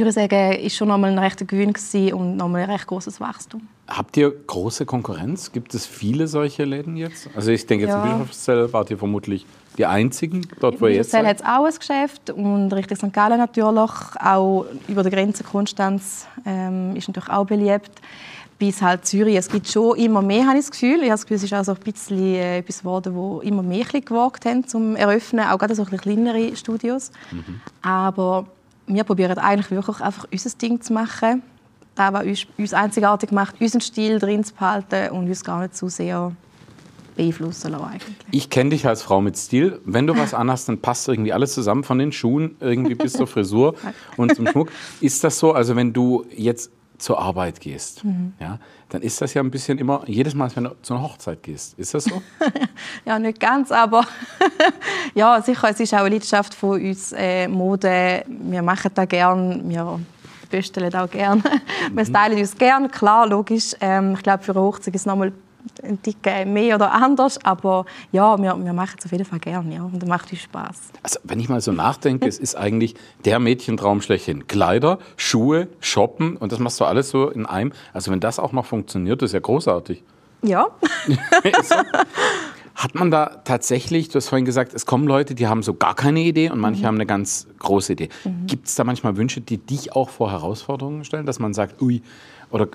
würde 0.00 0.08
ich 0.08 0.14
sagen, 0.14 0.52
ist 0.60 0.76
schon 0.76 0.88
noch 0.88 0.98
mal 0.98 1.10
ein 1.10 1.18
rechter 1.18 1.44
Gewinn 1.44 1.72
und 2.14 2.36
noch 2.36 2.48
mal 2.48 2.62
ein 2.62 2.70
recht 2.70 2.86
großes 2.86 3.20
Wachstum. 3.20 3.62
Habt 3.88 4.16
ihr 4.16 4.30
große 4.30 4.86
Konkurrenz? 4.86 5.52
Gibt 5.52 5.74
es 5.74 5.86
viele 5.86 6.26
solche 6.26 6.64
Läden 6.64 6.96
jetzt? 6.96 7.28
Also 7.36 7.50
ich 7.50 7.66
denke 7.66 7.84
jetzt 7.86 7.94
Ja. 7.94 8.04
in 8.04 8.18
Bischofszell 8.18 8.72
wart 8.72 8.90
ihr 8.90 8.98
vermutlich 8.98 9.46
die 9.76 9.86
einzigen, 9.86 10.46
dort 10.60 10.80
wo 10.80 10.86
ihr 10.86 10.94
jetzt 10.94 11.12
Bischofszell 11.12 11.26
hat 11.26 11.38
seid. 11.38 11.46
es 11.48 11.52
auch 11.52 11.64
ein 11.64 11.74
Geschäft 11.78 12.30
und 12.30 12.72
Richtung 12.72 12.96
St. 12.96 13.12
Gallen 13.12 13.38
natürlich. 13.38 13.90
Auch 14.20 14.66
über 14.88 15.02
der 15.02 15.12
Grenze 15.12 15.44
Konstanz 15.44 16.26
ähm, 16.46 16.96
ist 16.96 17.08
natürlich 17.08 17.30
auch 17.30 17.44
beliebt. 17.46 17.90
Bis 18.56 18.80
halt 18.80 19.04
Zürich. 19.04 19.34
Es 19.36 19.48
gibt 19.48 19.66
schon 19.68 19.96
immer 19.98 20.22
mehr, 20.22 20.46
habe 20.46 20.56
ich 20.56 20.62
das 20.64 20.70
Gefühl. 20.70 20.98
Ich 20.98 21.02
habe 21.02 21.10
das 21.10 21.22
Gefühl, 21.22 21.36
es 21.38 21.42
ist 21.42 21.52
auch 21.52 21.64
so 21.64 21.72
ein 21.72 21.80
bisschen 21.80 22.18
äh, 22.36 22.58
etwas 22.58 22.78
geworden, 22.78 23.12
wo 23.14 23.40
immer 23.40 23.64
mehr 23.64 23.84
gewagt 23.84 24.44
haben 24.46 24.64
zum 24.66 24.94
Eröffnen. 24.94 25.44
Auch 25.48 25.58
gerade 25.58 25.74
so 25.74 25.82
ein 25.82 25.90
bisschen 25.90 26.14
kleinere 26.22 26.54
Studios. 26.56 27.10
Aber 27.82 28.46
wir 28.86 29.04
probieren 29.04 29.38
eigentlich 29.38 29.70
wirklich 29.70 30.00
einfach 30.00 30.26
unser 30.30 30.50
Ding 30.50 30.80
zu 30.80 30.92
machen. 30.92 31.42
Das, 31.94 32.12
was 32.12 32.24
uns, 32.24 32.46
uns 32.58 32.74
einzigartig 32.74 33.30
macht, 33.30 33.60
unseren 33.60 33.80
Stil 33.80 34.18
drin 34.18 34.42
zu 34.42 34.54
behalten 34.54 35.10
und 35.10 35.28
uns 35.28 35.44
gar 35.44 35.60
nicht 35.60 35.76
zu 35.76 35.88
sehr 35.88 36.32
beeinflussen 37.16 37.70
lassen. 37.70 37.84
Eigentlich. 37.84 38.16
Ich 38.32 38.50
kenne 38.50 38.70
dich 38.70 38.86
als 38.86 39.02
Frau 39.02 39.20
mit 39.20 39.36
Stil. 39.36 39.80
Wenn 39.84 40.06
du 40.06 40.16
was 40.16 40.34
anhast, 40.34 40.68
dann 40.68 40.78
passt 40.78 41.08
irgendwie 41.08 41.32
alles 41.32 41.54
zusammen, 41.54 41.84
von 41.84 41.98
den 41.98 42.12
Schuhen 42.12 42.56
irgendwie 42.60 42.94
bis 42.94 43.12
zur 43.12 43.26
Frisur 43.28 43.74
und 44.16 44.34
zum 44.34 44.46
Schmuck. 44.46 44.70
Ist 45.00 45.22
das 45.22 45.38
so, 45.38 45.52
also 45.52 45.76
wenn 45.76 45.92
du 45.92 46.24
jetzt 46.34 46.70
zur 46.98 47.18
Arbeit 47.18 47.60
gehst, 47.60 48.04
Mhm. 48.04 48.32
ja, 48.38 48.58
dann 48.88 49.02
ist 49.02 49.20
das 49.20 49.34
ja 49.34 49.42
ein 49.42 49.50
bisschen 49.50 49.78
immer, 49.78 50.02
jedes 50.06 50.34
Mal, 50.34 50.48
wenn 50.54 50.64
du 50.64 50.76
zu 50.82 50.94
einer 50.94 51.02
Hochzeit 51.02 51.42
gehst. 51.42 51.78
Ist 51.78 51.94
das 51.94 52.04
so? 52.04 52.22
Ja, 53.04 53.18
nicht 53.18 53.40
ganz, 53.40 53.70
aber 53.72 54.06
ja, 55.14 55.40
sicher, 55.42 55.70
es 55.70 55.80
ist 55.80 55.92
auch 55.94 55.98
eine 55.98 56.10
Leidenschaft 56.10 56.54
von 56.54 56.80
uns, 56.80 57.12
äh, 57.12 57.48
Mode. 57.48 58.24
Wir 58.26 58.62
machen 58.62 58.90
das 58.94 59.08
gerne, 59.08 59.60
wir 59.64 60.00
basteln 60.50 60.94
auch 60.94 61.10
gerne. 61.10 61.42
Wir 61.92 62.04
stylen 62.04 62.38
uns 62.38 62.56
gerne, 62.56 62.88
klar, 62.88 63.26
logisch. 63.26 63.74
Ähm, 63.80 64.14
ich 64.14 64.22
glaube, 64.22 64.44
für 64.44 64.52
eine 64.52 64.60
Hochzeit 64.60 64.94
ist 64.94 65.02
es 65.02 65.06
nochmal 65.06 65.32
ein 65.82 66.00
Ticken 66.02 66.52
mehr 66.52 66.76
oder 66.76 66.92
anders, 66.92 67.42
aber 67.44 67.84
ja, 68.12 68.36
wir, 68.38 68.56
wir 68.62 68.72
machen 68.72 68.96
es 68.98 69.04
auf 69.04 69.12
jeden 69.12 69.24
Fall 69.24 69.38
gerne, 69.38 69.74
ja, 69.74 69.82
und 69.82 70.00
das 70.00 70.08
macht 70.08 70.30
uns 70.30 70.42
Spaß. 70.42 70.76
Also 71.02 71.20
wenn 71.24 71.40
ich 71.40 71.48
mal 71.48 71.60
so 71.60 71.72
nachdenke, 71.72 72.26
es 72.26 72.38
ist 72.38 72.54
eigentlich 72.54 72.94
der 73.24 73.38
Mädchentraum 73.38 74.00
schlechthin. 74.00 74.46
Kleider, 74.46 74.98
Schuhe, 75.16 75.68
Shoppen 75.80 76.36
und 76.36 76.52
das 76.52 76.58
machst 76.58 76.80
du 76.80 76.84
alles 76.84 77.10
so 77.10 77.28
in 77.28 77.46
einem. 77.46 77.72
Also 77.92 78.10
wenn 78.10 78.20
das 78.20 78.38
auch 78.38 78.52
noch 78.52 78.66
funktioniert, 78.66 79.22
das 79.22 79.30
ist 79.30 79.34
ja 79.34 79.40
großartig. 79.40 80.02
Ja. 80.42 80.68
Hat 82.74 82.94
man 82.96 83.10
da 83.10 83.40
tatsächlich, 83.44 84.08
du 84.08 84.16
hast 84.16 84.28
vorhin 84.28 84.44
gesagt, 84.44 84.74
es 84.74 84.84
kommen 84.84 85.06
Leute, 85.06 85.36
die 85.36 85.46
haben 85.46 85.62
so 85.62 85.74
gar 85.74 85.94
keine 85.94 86.20
Idee 86.20 86.50
und 86.50 86.58
manche 86.58 86.84
haben 86.84 86.96
eine 86.96 87.06
ganz 87.06 87.46
große 87.60 87.92
Idee. 87.92 88.08
Gibt 88.46 88.66
es 88.66 88.74
da 88.74 88.82
manchmal 88.82 89.16
Wünsche, 89.16 89.40
die 89.40 89.58
dich 89.58 89.94
auch 89.94 90.10
vor 90.10 90.32
Herausforderungen 90.32 91.04
stellen, 91.04 91.24
dass 91.24 91.38
man 91.38 91.54
sagt, 91.54 91.80
ui, 91.80 92.02
oder 92.50 92.66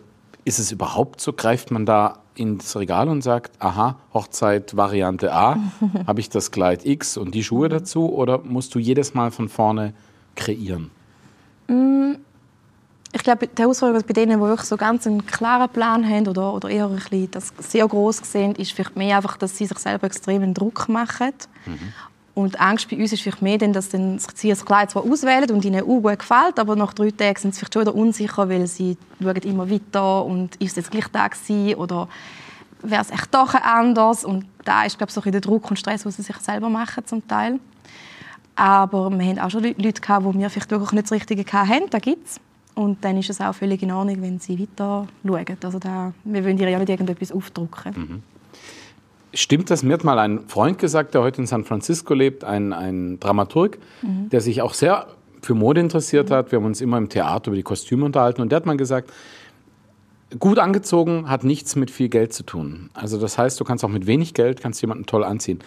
ist 0.46 0.58
es 0.58 0.72
überhaupt 0.72 1.19
so, 1.19 1.34
greift 1.34 1.69
man 1.69 1.86
da 1.86 2.19
ins 2.39 2.75
Regal 2.77 3.10
und 3.10 3.22
sagt, 3.22 3.62
aha, 3.62 3.98
Hochzeit 4.13 4.75
Variante 4.75 5.34
A, 5.34 5.58
habe 6.08 6.19
ich 6.19 6.29
das 6.29 6.51
Kleid 6.51 6.86
X 6.86 7.17
und 7.17 7.36
die 7.36 7.43
Schuhe 7.43 7.69
dazu 7.69 8.12
oder 8.12 8.39
musst 8.39 8.74
du 8.75 8.79
jedes 8.79 9.13
Mal 9.13 9.31
von 9.31 9.50
vorne 9.50 9.93
kreieren? 10.36 10.91
ich 13.12 13.24
glaube, 13.24 13.48
die 13.48 13.62
Herausforderung 13.62 14.03
bei 14.08 14.13
denen, 14.13 14.39
die 14.39 14.46
wirklich 14.46 14.67
so 14.67 14.77
ganz 14.77 15.08
einen 15.08 15.25
klaren 15.25 15.69
Plan 15.69 16.08
haben 16.08 16.27
oder, 16.27 16.53
oder 16.53 16.69
eher 16.69 16.86
ein 16.86 16.96
bisschen 16.96 17.31
das 17.31 17.53
sehr 17.60 17.88
groß 17.88 18.17
sehen, 18.17 18.55
ist 18.55 18.72
vielleicht 18.72 18.96
mehr 18.96 19.17
einfach, 19.17 19.38
dass 19.38 19.58
sie 19.58 19.65
sich 19.65 19.77
selber 19.79 20.08
extrem 20.08 20.43
einen 20.43 20.53
Druck 20.53 20.88
machen. 20.89 21.34
Und 22.39 22.62
Angst 22.62 22.89
bei 22.89 22.96
uns 22.96 23.12
ist 23.12 23.22
vielleicht 23.22 23.41
mehr, 23.41 23.58
dass 23.58 23.91
sie 23.91 24.50
das 24.50 24.65
Kleid 24.65 24.89
zwar 24.89 25.03
auswählen 25.03 25.51
und 25.51 25.65
ihnen 25.65 25.81
auch 25.81 25.86
gut 25.86 26.19
gefällt, 26.19 26.58
aber 26.58 26.77
nach 26.77 26.93
drei 26.93 27.12
Tagen 27.12 27.38
sind 27.38 27.53
sie 27.53 27.60
vielleicht 27.60 27.74
schon 27.74 27.81
wieder 27.81 27.93
unsicher, 27.93 28.48
weil 28.48 28.65
sie 28.65 28.96
schauen 29.22 29.36
immer 29.36 29.69
weiter 29.69 30.24
und 30.24 30.55
ist 30.55 30.69
es 30.69 30.75
jetzt 30.77 30.91
gleich 30.91 31.10
da 31.10 31.27
gewesen 31.27 31.75
oder 31.75 32.08
wäre 32.81 33.01
es 33.01 33.12
echt 33.12 33.34
doch 33.34 33.53
anders 33.55 34.24
und 34.24 34.46
da 34.63 34.86
ist 34.86 34.98
glaube 34.98 35.10
ich 35.10 35.15
so 35.15 35.22
ein 35.22 35.34
der 35.34 35.41
Druck 35.41 35.69
und 35.69 35.77
Stress, 35.77 36.03
den 36.03 36.13
sie 36.13 36.22
sich 36.22 36.38
selber 36.38 36.69
machen 36.69 37.05
zum 37.05 37.27
Teil. 37.27 37.60
Aber 38.55 39.10
wir 39.10 39.25
haben 39.25 39.39
auch 39.39 39.50
schon 39.50 39.63
Leute 39.63 40.00
gehabt, 40.00 40.25
die 40.25 40.39
wir 40.39 40.50
vielleicht 40.50 40.72
wirklich 40.72 40.93
nicht 40.93 41.05
das 41.05 41.12
Richtige 41.12 41.43
hatten. 41.51 41.89
Das 41.89 42.01
gibt 42.01 42.25
es. 42.25 42.39
Und 42.74 43.03
dann 43.03 43.17
ist 43.17 43.29
es 43.29 43.41
auch 43.41 43.53
völlig 43.53 43.84
in 43.84 43.91
Ordnung, 43.91 44.22
wenn 44.22 44.39
sie 44.39 44.58
weiter 44.58 45.08
schauen. 45.25 45.58
Also 45.62 45.79
da, 45.79 46.13
wir 46.24 46.46
wollen 46.46 46.58
ihr 46.58 46.69
ja 46.69 46.79
nicht 46.79 46.89
irgendetwas 46.89 47.34
aufdrücken. 47.34 48.24
Stimmt 49.33 49.69
das? 49.69 49.83
Mir 49.83 49.93
hat 49.93 50.03
mal 50.03 50.17
ein 50.17 50.48
Freund 50.48 50.79
gesagt, 50.79 51.13
der 51.13 51.21
heute 51.21 51.41
in 51.41 51.48
San 51.48 51.63
Francisco 51.63 52.13
lebt, 52.13 52.43
ein, 52.43 52.74
ein 52.74 53.19
Dramaturg, 53.19 53.77
der 54.01 54.41
sich 54.41 54.62
auch 54.62 54.74
sehr 54.74 55.07
für 55.41 55.53
Mode 55.53 55.81
interessiert 55.81 56.31
hat. 56.31 56.51
Wir 56.51 56.57
haben 56.57 56.65
uns 56.65 56.81
immer 56.81 56.98
im 56.98 57.09
Theater 57.09 57.50
über 57.50 57.55
die 57.55 57.63
Kostüme 57.63 58.05
unterhalten 58.05 58.41
und 58.41 58.51
der 58.51 58.57
hat 58.57 58.65
mal 58.65 58.77
gesagt, 58.77 59.12
gut 60.38 60.59
angezogen 60.59 61.29
hat 61.29 61.43
nichts 61.43 61.75
mit 61.75 61.91
viel 61.91 62.09
Geld 62.09 62.33
zu 62.33 62.43
tun. 62.43 62.89
Also 62.93 63.19
das 63.19 63.38
heißt, 63.38 63.59
du 63.59 63.63
kannst 63.63 63.83
auch 63.83 63.89
mit 63.89 64.07
wenig 64.07 64.33
Geld 64.33 64.62
kannst 64.62 64.81
jemanden 64.81 65.05
toll 65.05 65.24
anziehen. 65.24 65.59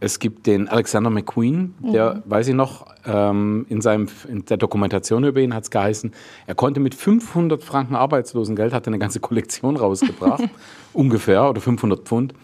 Es 0.00 0.18
gibt 0.18 0.48
den 0.48 0.68
Alexander 0.68 1.10
McQueen, 1.10 1.74
der, 1.80 2.14
mhm. 2.14 2.22
weiß 2.24 2.48
ich 2.48 2.54
noch, 2.54 2.86
ähm, 3.06 3.66
in, 3.68 3.80
seinem, 3.80 4.08
in 4.28 4.44
der 4.44 4.56
Dokumentation 4.56 5.22
über 5.22 5.40
ihn 5.40 5.54
hat 5.54 5.62
es 5.62 5.70
geheißen, 5.70 6.10
er 6.48 6.56
konnte 6.56 6.80
mit 6.80 6.96
500 6.96 7.62
Franken 7.62 7.94
Arbeitslosengeld, 7.94 8.72
hat 8.72 8.88
eine 8.88 8.98
ganze 8.98 9.20
Kollektion 9.20 9.76
rausgebracht, 9.76 10.42
ungefähr, 10.92 11.48
oder 11.48 11.60
500 11.60 12.00
Pfund 12.00 12.34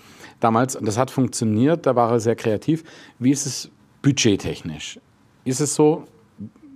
damals. 0.41 0.77
Und 0.77 0.87
das 0.87 0.99
hat 0.99 1.11
funktioniert, 1.11 1.87
da 1.87 1.97
war 1.97 2.11
er 2.11 2.21
sehr 2.21 2.37
kreativ. 2.37 2.85
Wie 3.19 3.31
ist 3.31 3.47
es 3.47 3.71
budgettechnisch? 4.03 5.01
Ist 5.45 5.61
es 5.61 5.75
so, 5.75 6.05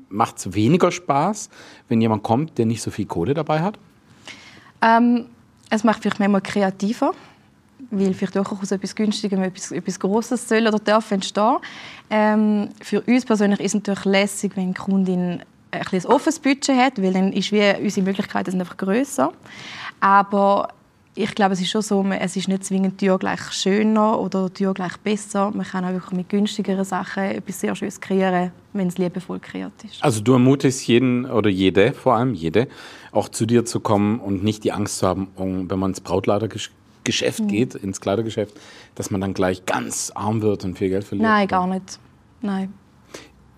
macht 0.08 0.38
es 0.38 0.54
weniger 0.54 0.90
Spaß, 0.90 1.50
wenn 1.88 2.00
jemand 2.00 2.22
kommt, 2.22 2.58
der 2.58 2.66
nicht 2.66 2.82
so 2.82 2.90
viel 2.90 3.06
Kohle 3.06 3.34
dabei 3.34 3.60
hat? 3.60 3.78
Ähm, 4.80 5.26
es 5.70 5.84
macht 5.84 6.02
vielleicht 6.02 6.18
manchmal 6.18 6.40
kreativer 6.40 7.12
weil 7.90 8.14
vielleicht 8.14 8.38
auch 8.38 8.50
aus 8.60 8.70
etwas 8.70 8.94
Günstigem 8.94 9.42
etwas, 9.42 9.72
etwas 9.72 9.98
Grosses 9.98 10.48
soll 10.48 10.66
oder 10.66 10.78
darf 10.78 11.10
entstehen. 11.10 11.58
Ähm, 12.10 12.68
für 12.80 13.00
uns 13.02 13.24
persönlich 13.24 13.60
ist 13.60 13.66
es 13.66 13.74
natürlich 13.74 14.04
lässig, 14.04 14.52
wenn 14.56 14.72
die 14.72 14.80
Kundin 14.80 15.42
ein, 15.70 16.06
offenes 16.06 16.38
Budget 16.38 16.76
hat, 16.76 17.02
weil 17.02 17.12
dann 17.12 17.32
ist 17.32 17.52
wie 17.52 17.74
unsere 17.82 18.04
Möglichkeiten 18.04 18.60
einfach 18.60 18.76
grösser. 18.76 19.32
Aber 20.00 20.68
ich 21.14 21.34
glaube, 21.34 21.52
es 21.52 21.60
ist 21.60 21.70
schon 21.70 21.82
so, 21.82 22.04
es 22.18 22.36
ist 22.36 22.48
nicht 22.48 22.64
zwingend 22.64 22.98
Tür 22.98 23.18
gleich 23.18 23.52
schöner 23.52 24.18
oder 24.18 24.52
Tür 24.52 24.72
gleich 24.72 24.96
besser. 24.98 25.50
Man 25.50 25.66
kann 25.66 25.84
auch 25.84 25.92
wirklich 25.92 26.12
mit 26.12 26.28
günstigeren 26.28 26.84
Sachen 26.84 27.24
etwas 27.24 27.60
sehr 27.60 27.74
Schönes 27.76 28.00
kreieren, 28.00 28.50
wenn 28.72 28.88
es 28.88 28.96
liebevoll 28.96 29.38
kreiert 29.38 29.72
ist. 29.84 30.02
Also 30.02 30.22
du 30.22 30.32
ermutigst 30.32 30.86
jeden 30.86 31.26
oder 31.26 31.50
jede, 31.50 31.92
vor 31.92 32.14
allem 32.14 32.32
jede, 32.32 32.66
auch 33.10 33.28
zu 33.28 33.44
dir 33.44 33.66
zu 33.66 33.80
kommen 33.80 34.20
und 34.20 34.42
nicht 34.42 34.64
die 34.64 34.72
Angst 34.72 34.98
zu 34.98 35.06
haben, 35.06 35.28
wenn 35.36 35.78
man 35.78 35.90
ins 35.90 36.00
Brautlader 36.00 36.48
Geschäft 37.04 37.40
mhm. 37.40 37.48
geht, 37.48 37.74
ins 37.74 38.00
Kleidergeschäft, 38.00 38.58
dass 38.94 39.10
man 39.10 39.20
dann 39.20 39.34
gleich 39.34 39.66
ganz 39.66 40.12
arm 40.14 40.40
wird 40.40 40.64
und 40.64 40.78
viel 40.78 40.88
Geld 40.88 41.04
verliert? 41.04 41.28
Nein, 41.28 41.48
gar 41.48 41.66
nicht. 41.66 41.98
Nein. 42.40 42.72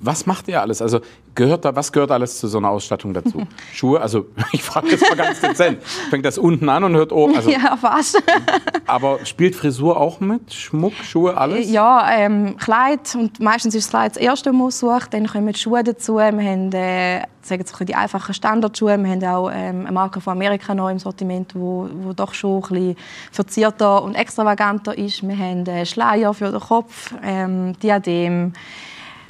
Was 0.04 0.26
macht 0.26 0.48
ihr 0.48 0.60
alles? 0.60 0.82
Also 0.82 1.00
gehört 1.34 1.64
da, 1.64 1.74
was 1.74 1.90
gehört 1.90 2.10
alles 2.10 2.38
zu 2.38 2.46
so 2.46 2.58
einer 2.58 2.68
Ausstattung 2.68 3.14
dazu? 3.14 3.46
Schuhe, 3.72 4.00
also 4.00 4.26
ich 4.52 4.62
frage 4.62 4.88
jetzt 4.88 5.08
mal 5.08 5.16
ganz 5.16 5.40
dezent. 5.40 5.82
Fängt 6.10 6.26
das 6.26 6.36
unten 6.36 6.68
an 6.68 6.84
und 6.84 6.94
hört 6.94 7.10
oben? 7.10 7.34
Also, 7.36 7.50
ja, 7.50 7.76
fast. 7.76 8.22
aber 8.86 9.24
spielt 9.24 9.56
Frisur 9.56 9.98
auch 9.98 10.20
mit? 10.20 10.52
Schmuck, 10.52 10.92
Schuhe, 11.02 11.36
alles? 11.36 11.70
Ja, 11.70 12.06
ähm, 12.10 12.56
Kleid 12.58 13.14
und 13.14 13.40
meistens 13.40 13.74
ist 13.74 13.86
das 13.86 13.90
Kleid 13.90 14.16
das 14.16 14.22
erste, 14.22 14.52
man 14.52 14.70
sucht. 14.70 15.14
Dann 15.14 15.26
kommen 15.26 15.52
die 15.52 15.58
Schuhe 15.58 15.82
dazu. 15.82 16.16
Wir 16.16 16.26
haben 16.26 16.72
äh, 16.72 17.22
sagen 17.40 17.64
so 17.66 17.84
die 17.84 17.94
einfachen 17.94 18.34
Standardschuhe. 18.34 18.98
Wir 18.98 19.10
haben 19.10 19.24
auch 19.24 19.50
ähm, 19.50 19.80
eine 19.80 19.92
Marke 19.92 20.20
von 20.20 20.32
Amerika 20.32 20.74
noch 20.74 20.90
im 20.90 20.98
Sortiment, 20.98 21.54
wo, 21.54 21.88
wo 21.92 22.12
doch 22.12 22.34
schon 22.34 22.62
ein 22.62 22.68
bisschen 22.68 22.96
verzierter 23.32 24.02
und 24.02 24.14
extravaganter 24.14 24.96
ist. 24.96 25.26
Wir 25.26 25.38
haben 25.38 25.66
äh, 25.66 25.86
Schleier 25.86 26.34
für 26.34 26.50
den 26.50 26.60
Kopf, 26.60 27.14
ähm, 27.22 27.78
Diadem. 27.80 28.52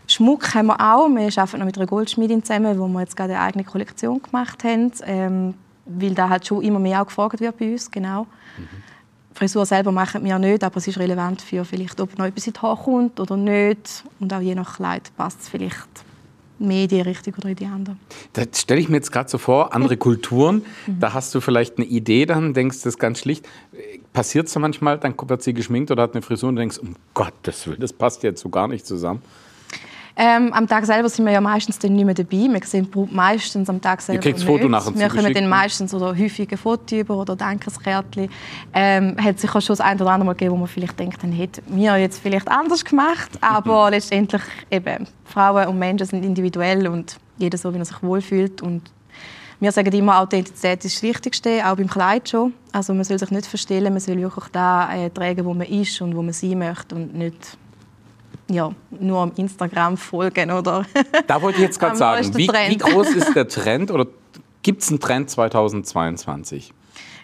Schmuck 0.07 0.55
haben 0.55 0.67
wir 0.67 0.81
auch. 0.81 1.09
Wir 1.09 1.27
arbeiten 1.37 1.59
noch 1.59 1.67
mit 1.67 1.77
einer 1.77 1.87
Goldschmiedin 1.87 2.45
zusammen, 2.45 2.79
wo 2.79 2.87
wir 2.89 3.01
jetzt 3.01 3.17
gerade 3.17 3.35
eine 3.35 3.43
eigene 3.43 3.65
Kollektion 3.65 4.23
gemacht 4.23 4.65
haben. 4.65 4.93
Ähm, 5.05 5.55
weil 5.87 6.15
da 6.15 6.29
halt 6.29 6.47
schon 6.47 6.63
immer 6.63 6.79
mehr 6.79 7.03
auch 7.03 7.07
gefragt 7.07 7.41
wird 7.41 7.59
bei 7.59 7.73
uns, 7.73 7.91
genau. 7.91 8.23
Mhm. 8.57 8.69
Frisur 9.35 9.67
selber 9.67 9.91
machen 9.91 10.25
wir 10.25 10.39
nicht, 10.39 10.63
aber 10.63 10.77
es 10.77 10.87
ist 10.87 10.99
relevant 10.99 11.43
für 11.43 11.65
vielleicht, 11.65 12.01
ob 12.01 12.17
noch 12.19 12.25
etwas 12.25 12.47
in 12.47 12.53
die 12.53 12.61
Haare 12.61 12.83
kommt 12.83 13.19
oder 13.19 13.37
nicht. 13.37 14.05
Und 14.21 14.33
auch 14.33 14.41
je 14.41 14.55
nach 14.55 14.77
Kleid 14.77 15.11
passt 15.17 15.43
es 15.43 15.49
vielleicht 15.49 15.89
mehr 16.61 16.85
in 16.85 16.89
die 16.89 17.01
Richtung 17.01 17.35
oder 17.35 17.49
in 17.49 17.57
die 17.57 17.67
andere. 17.67 17.97
Das 18.33 18.61
stelle 18.61 18.81
ich 18.81 18.89
mir 18.89 18.97
jetzt 18.97 19.11
gerade 19.11 19.29
so 19.29 19.39
vor, 19.39 19.75
andere 19.75 19.97
Kulturen, 19.99 20.65
mhm. 20.87 21.01
da 21.01 21.13
hast 21.13 21.35
du 21.35 21.41
vielleicht 21.41 21.79
eine 21.79 21.87
Idee, 21.87 22.27
dann 22.27 22.55
denkst 22.55 22.79
du 22.79 22.85
das 22.85 22.97
ganz 22.97 23.19
schlicht. 23.19 23.49
Passiert 24.13 24.47
es 24.47 24.57
manchmal, 24.57 24.99
dann 24.99 25.15
wird 25.21 25.43
sie 25.43 25.53
geschminkt 25.53 25.91
oder 25.91 26.05
hat 26.05 26.13
eine 26.15 26.23
Frisur 26.23 26.49
und 26.49 26.57
denkst, 26.57 26.79
um 26.79 26.95
Gottes 27.13 27.67
Willen, 27.67 27.81
das 27.81 27.93
passt 27.93 28.23
jetzt 28.23 28.41
so 28.41 28.49
gar 28.49 28.69
nicht 28.69 28.87
zusammen. 28.87 29.21
Ähm, 30.17 30.53
am 30.53 30.69
Tag 30.69 30.87
selber 30.87 31.09
sind 31.09 31.25
wir 31.25 31.33
ja 31.33 31.41
meistens 31.41 31.79
dann 31.79 31.95
nicht 31.95 32.05
mehr 32.05 32.15
dabei. 32.15 32.47
Wir 32.49 32.61
sehen 32.65 32.89
meistens 33.11 33.69
am 33.69 33.81
Tag 33.81 34.01
selber 34.01 34.23
kriegt 34.23 34.43
Foto 34.43 34.69
nachher 34.69 34.95
Wir 34.95 35.09
kommen 35.09 35.35
dann 35.35 35.49
meistens 35.49 35.93
oder 35.93 36.17
häufige 36.17 36.57
Fotos 36.57 36.99
über 36.99 37.17
oder 37.17 37.35
Dankeskärtchen. 37.35 38.29
Ähm, 38.73 39.17
hat 39.21 39.41
sich 39.41 39.51
auch 39.51 39.61
schon 39.61 39.77
das 39.77 39.81
ein 39.81 40.01
oder 40.01 40.11
andere 40.11 40.27
Mal 40.27 40.33
gegeben, 40.35 40.53
wo 40.53 40.59
man 40.59 40.69
vielleicht 40.69 40.99
denkt, 41.01 41.21
dann 41.23 41.33
hätten 41.33 41.63
wir 41.67 41.97
jetzt 41.97 42.23
vielleicht 42.23 42.49
anders 42.49 42.85
gemacht. 42.85 43.31
Aber 43.41 43.91
letztendlich 43.91 44.43
eben, 44.71 45.09
Frauen 45.25 45.67
und 45.67 45.79
Menschen 45.81 46.07
sind 46.07 46.25
individuell 46.25 46.87
und 46.87 47.19
jeder 47.39 47.59
so, 47.59 47.75
wie 47.75 47.79
er 47.79 47.85
sich 47.85 48.01
wohlfühlt. 48.01 48.63
Und 48.63 48.83
wir 49.59 49.73
sagen 49.73 49.93
immer, 49.93 50.21
Authentizität 50.21 50.85
ist 50.85 50.97
das 50.97 51.03
Wichtigste, 51.03 51.67
auch 51.67 51.75
beim 51.75 51.89
Kleid 51.89 52.29
schon. 52.29 52.55
Also 52.71 52.95
man 52.95 53.03
soll 53.03 53.19
sich 53.19 53.33
nicht 53.33 53.47
verstellen, 53.47 53.93
man 53.93 54.01
soll 54.01 54.19
wirklich 54.19 54.45
da 54.53 54.95
äh, 54.95 55.11
tragen, 55.11 55.45
wo 55.45 55.55
man 55.55 55.67
ist 55.67 56.01
und 56.01 56.15
wo 56.15 56.23
man 56.23 56.33
sein 56.33 56.59
möchte 56.59 56.95
und 56.95 57.15
nicht 57.17 57.59
ja, 58.49 58.71
nur 58.91 59.21
am 59.21 59.33
Instagram 59.37 59.97
folgen 59.97 60.51
oder. 60.51 60.85
Da 61.27 61.41
wollte 61.41 61.59
ich 61.59 61.65
jetzt 61.65 61.81
gerade 61.81 61.97
sagen, 61.97 62.37
wie, 62.37 62.49
wie, 62.49 62.77
groß 62.77 63.11
ist 63.11 63.35
der 63.35 63.49
Trend 63.49 63.91
oder 63.91 64.07
gibt 64.63 64.83
es 64.83 64.91
einen 64.91 65.01
Trend 65.01 65.31
2022? 65.31 66.73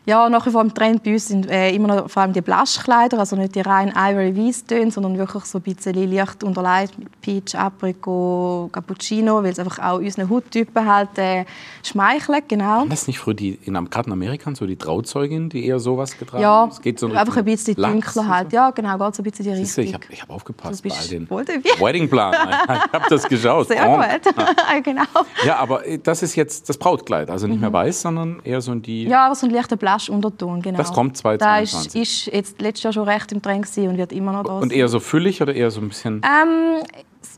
Ja, 0.07 0.28
nach 0.30 0.47
wie 0.47 0.50
vor 0.50 0.62
im 0.62 0.73
Trend 0.73 1.02
bei 1.02 1.12
uns 1.12 1.28
sind 1.28 1.49
äh, 1.50 1.71
immer 1.73 1.88
noch 1.88 2.11
vor 2.11 2.23
allem 2.23 2.33
die 2.33 2.40
Blushkleider, 2.40 3.19
also 3.19 3.37
nicht 3.37 3.54
die 3.54 3.61
reinen 3.61 3.92
Ivory 3.95 4.35
Weiss 4.35 4.64
Töne, 4.64 4.90
sondern 4.90 5.19
wirklich 5.19 5.45
so 5.45 5.59
ein 5.59 5.62
bisschen 5.62 6.11
leicht 6.11 6.42
unterlegt 6.42 6.99
mit 6.99 7.21
Peach, 7.21 7.54
Apricot, 7.54 8.73
Cappuccino, 8.73 9.42
weil 9.42 9.52
es 9.52 9.59
einfach 9.59 9.78
auch 9.78 9.99
unseren 9.99 10.30
Hauttypen 10.30 10.87
halt 10.87 11.19
äh, 11.19 11.45
schmeichelt, 11.85 12.49
genau. 12.49 12.78
Waren 12.78 12.88
das 12.88 13.07
nicht 13.07 13.19
früher 13.19 13.35
die, 13.35 13.59
in, 13.64 13.75
gerade 13.90 14.07
in 14.07 14.12
Amerika 14.12 14.50
so 14.54 14.66
die 14.66 14.76
Trauzeuginnen, 14.76 15.50
die 15.50 15.66
eher 15.66 15.78
sowas 15.78 16.16
getragen? 16.16 16.42
Ja, 16.42 16.66
es 16.71 16.80
geht 16.80 16.99
so 16.99 17.12
einfach 17.12 17.37
ein 17.37 17.45
bisschen 17.45 17.75
dunkler 17.75 18.26
halt. 18.26 18.52
Ja, 18.52 18.71
genau, 18.71 18.97
geht 18.97 19.14
so 19.14 19.23
ein 19.23 19.25
bisschen 19.25 19.45
die 19.45 19.50
Richtung. 19.50 19.85
Ich 19.85 19.95
habe 19.95 20.04
hab 20.23 20.30
aufgepasst 20.30 20.83
bei 20.83 20.90
all 20.90 21.09
den 21.09 21.28
Weddingplan. 21.30 22.35
ich 22.64 22.92
habe 22.92 23.04
das 23.11 23.28
geschaut. 23.28 23.69
Sehr 23.69 23.87
gut, 23.87 24.35
genau. 24.85 25.02
Ja, 25.45 25.57
aber 25.57 25.87
äh, 25.87 25.99
das 25.99 26.23
ist 26.23 26.37
jetzt 26.37 26.69
das 26.69 26.78
Brautkleid, 26.78 27.30
also 27.30 27.47
nicht 27.47 27.61
mehr 27.61 27.71
mhm. 27.71 27.75
weiß, 27.75 28.00
sondern 28.00 28.40
eher 28.45 28.61
so 28.61 28.73
in 28.73 28.80
die... 28.80 29.04
Ja, 29.04 29.26
aber 29.26 29.35
so 29.35 29.47
ein 29.47 29.52
leichter 29.52 29.76
Blush-Unterton, 29.90 30.62
genau. 30.62 30.78
Das 30.78 30.92
kommt 30.92 31.16
2022. 31.16 31.85
Das 31.85 31.94
ist, 31.94 32.26
ist 32.28 32.35
jetzt 32.35 32.61
letztes 32.61 32.85
Jahr 32.85 32.92
schon 32.92 33.09
recht 33.09 33.32
im 33.32 33.42
Trend 33.42 33.66
und 33.76 33.97
wird 33.97 34.12
immer 34.12 34.32
noch 34.32 34.44
da 34.44 34.52
Und 34.59 34.73
eher 34.73 34.88
so 34.88 35.00
füllig 35.00 35.42
oder 35.42 35.54
eher 35.54 35.70
so 35.70 35.80
ein 35.80 35.88
bisschen... 35.88 36.23
Ähm, 36.25 36.82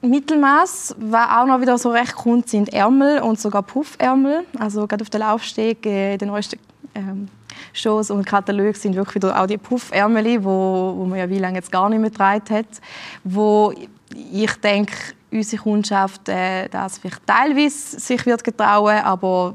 Mittelmaß, 0.01 0.97
was 0.99 1.31
auch 1.31 1.47
noch 1.47 1.61
wieder 1.61 1.79
so 1.79 1.91
recht 1.91 2.15
kommt, 2.15 2.49
sind 2.49 2.73
Ärmel 2.73 3.21
und 3.21 3.39
sogar 3.39 3.63
Puffärmel. 3.63 4.45
Also 4.59 4.87
gerade 4.87 5.03
auf 5.03 5.11
der 5.11 5.21
Laufsteg, 5.21 5.87
äh, 5.87 6.17
den 6.17 6.29
neuesten 6.29 6.59
ähm, 6.95 7.29
Shows 7.73 8.11
und 8.11 8.25
Katalogen 8.25 8.75
sind 8.75 8.97
wirklich 8.97 9.17
wieder 9.17 9.41
auch 9.41 9.47
die 9.47 9.59
Puffärmel, 9.59 10.45
wo, 10.45 10.95
wo 10.97 11.05
man 11.05 11.19
ja 11.19 11.29
wie 11.29 11.39
lange 11.39 11.57
jetzt 11.57 11.71
gar 11.71 11.89
nicht 11.89 12.01
mehr 12.01 12.11
getragen 12.11 12.45
hat, 12.51 12.67
wo 13.23 13.73
ich 14.33 14.55
denke, 14.57 14.93
unsere 15.31 15.63
Kundschaft 15.63 16.29
äh, 16.29 16.69
das 16.69 16.99
vielleicht 16.99 17.27
teilweise 17.27 18.01
sich 18.01 18.27
wird 18.27 18.45
getrauen, 18.45 18.99
aber 18.99 19.55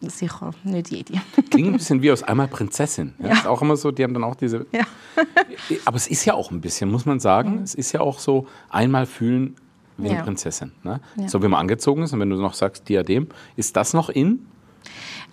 sicher 0.00 0.50
nicht 0.64 0.90
jede. 0.90 1.14
Klingt 1.50 1.68
ein 1.68 1.72
bisschen 1.74 2.02
wie 2.02 2.10
aus 2.10 2.22
einmal 2.22 2.48
Prinzessin. 2.48 3.14
Ja, 3.18 3.28
ja. 3.28 3.32
Ist 3.34 3.46
auch 3.46 3.62
immer 3.62 3.76
so, 3.76 3.90
die 3.90 4.02
haben 4.02 4.14
dann 4.14 4.24
auch 4.24 4.34
diese. 4.34 4.66
Ja. 4.72 4.84
Aber 5.84 5.96
es 5.96 6.06
ist 6.06 6.24
ja 6.24 6.34
auch 6.34 6.50
ein 6.50 6.60
bisschen, 6.60 6.90
muss 6.90 7.06
man 7.06 7.20
sagen. 7.20 7.56
Mhm. 7.56 7.62
Es 7.62 7.74
ist 7.74 7.92
ja 7.92 8.00
auch 8.00 8.18
so, 8.18 8.46
einmal 8.70 9.06
fühlen 9.06 9.56
wie 9.98 10.08
eine 10.08 10.18
ja. 10.18 10.24
Prinzessin. 10.24 10.72
Ne? 10.82 11.00
So 11.26 11.42
wie 11.42 11.48
man 11.48 11.60
angezogen 11.60 12.02
ist. 12.02 12.12
Und 12.12 12.20
wenn 12.20 12.30
du 12.30 12.36
noch 12.36 12.54
sagst, 12.54 12.88
Diadem, 12.88 13.28
ist 13.56 13.76
das 13.76 13.92
noch 13.92 14.08
in? 14.08 14.46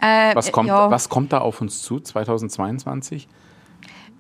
Äh, 0.02 0.36
was, 0.36 0.52
kommt, 0.52 0.70
was 0.70 1.10
kommt 1.10 1.34
da 1.34 1.40
auf 1.40 1.62
uns 1.62 1.82
zu 1.82 2.00
2022? 2.00 3.28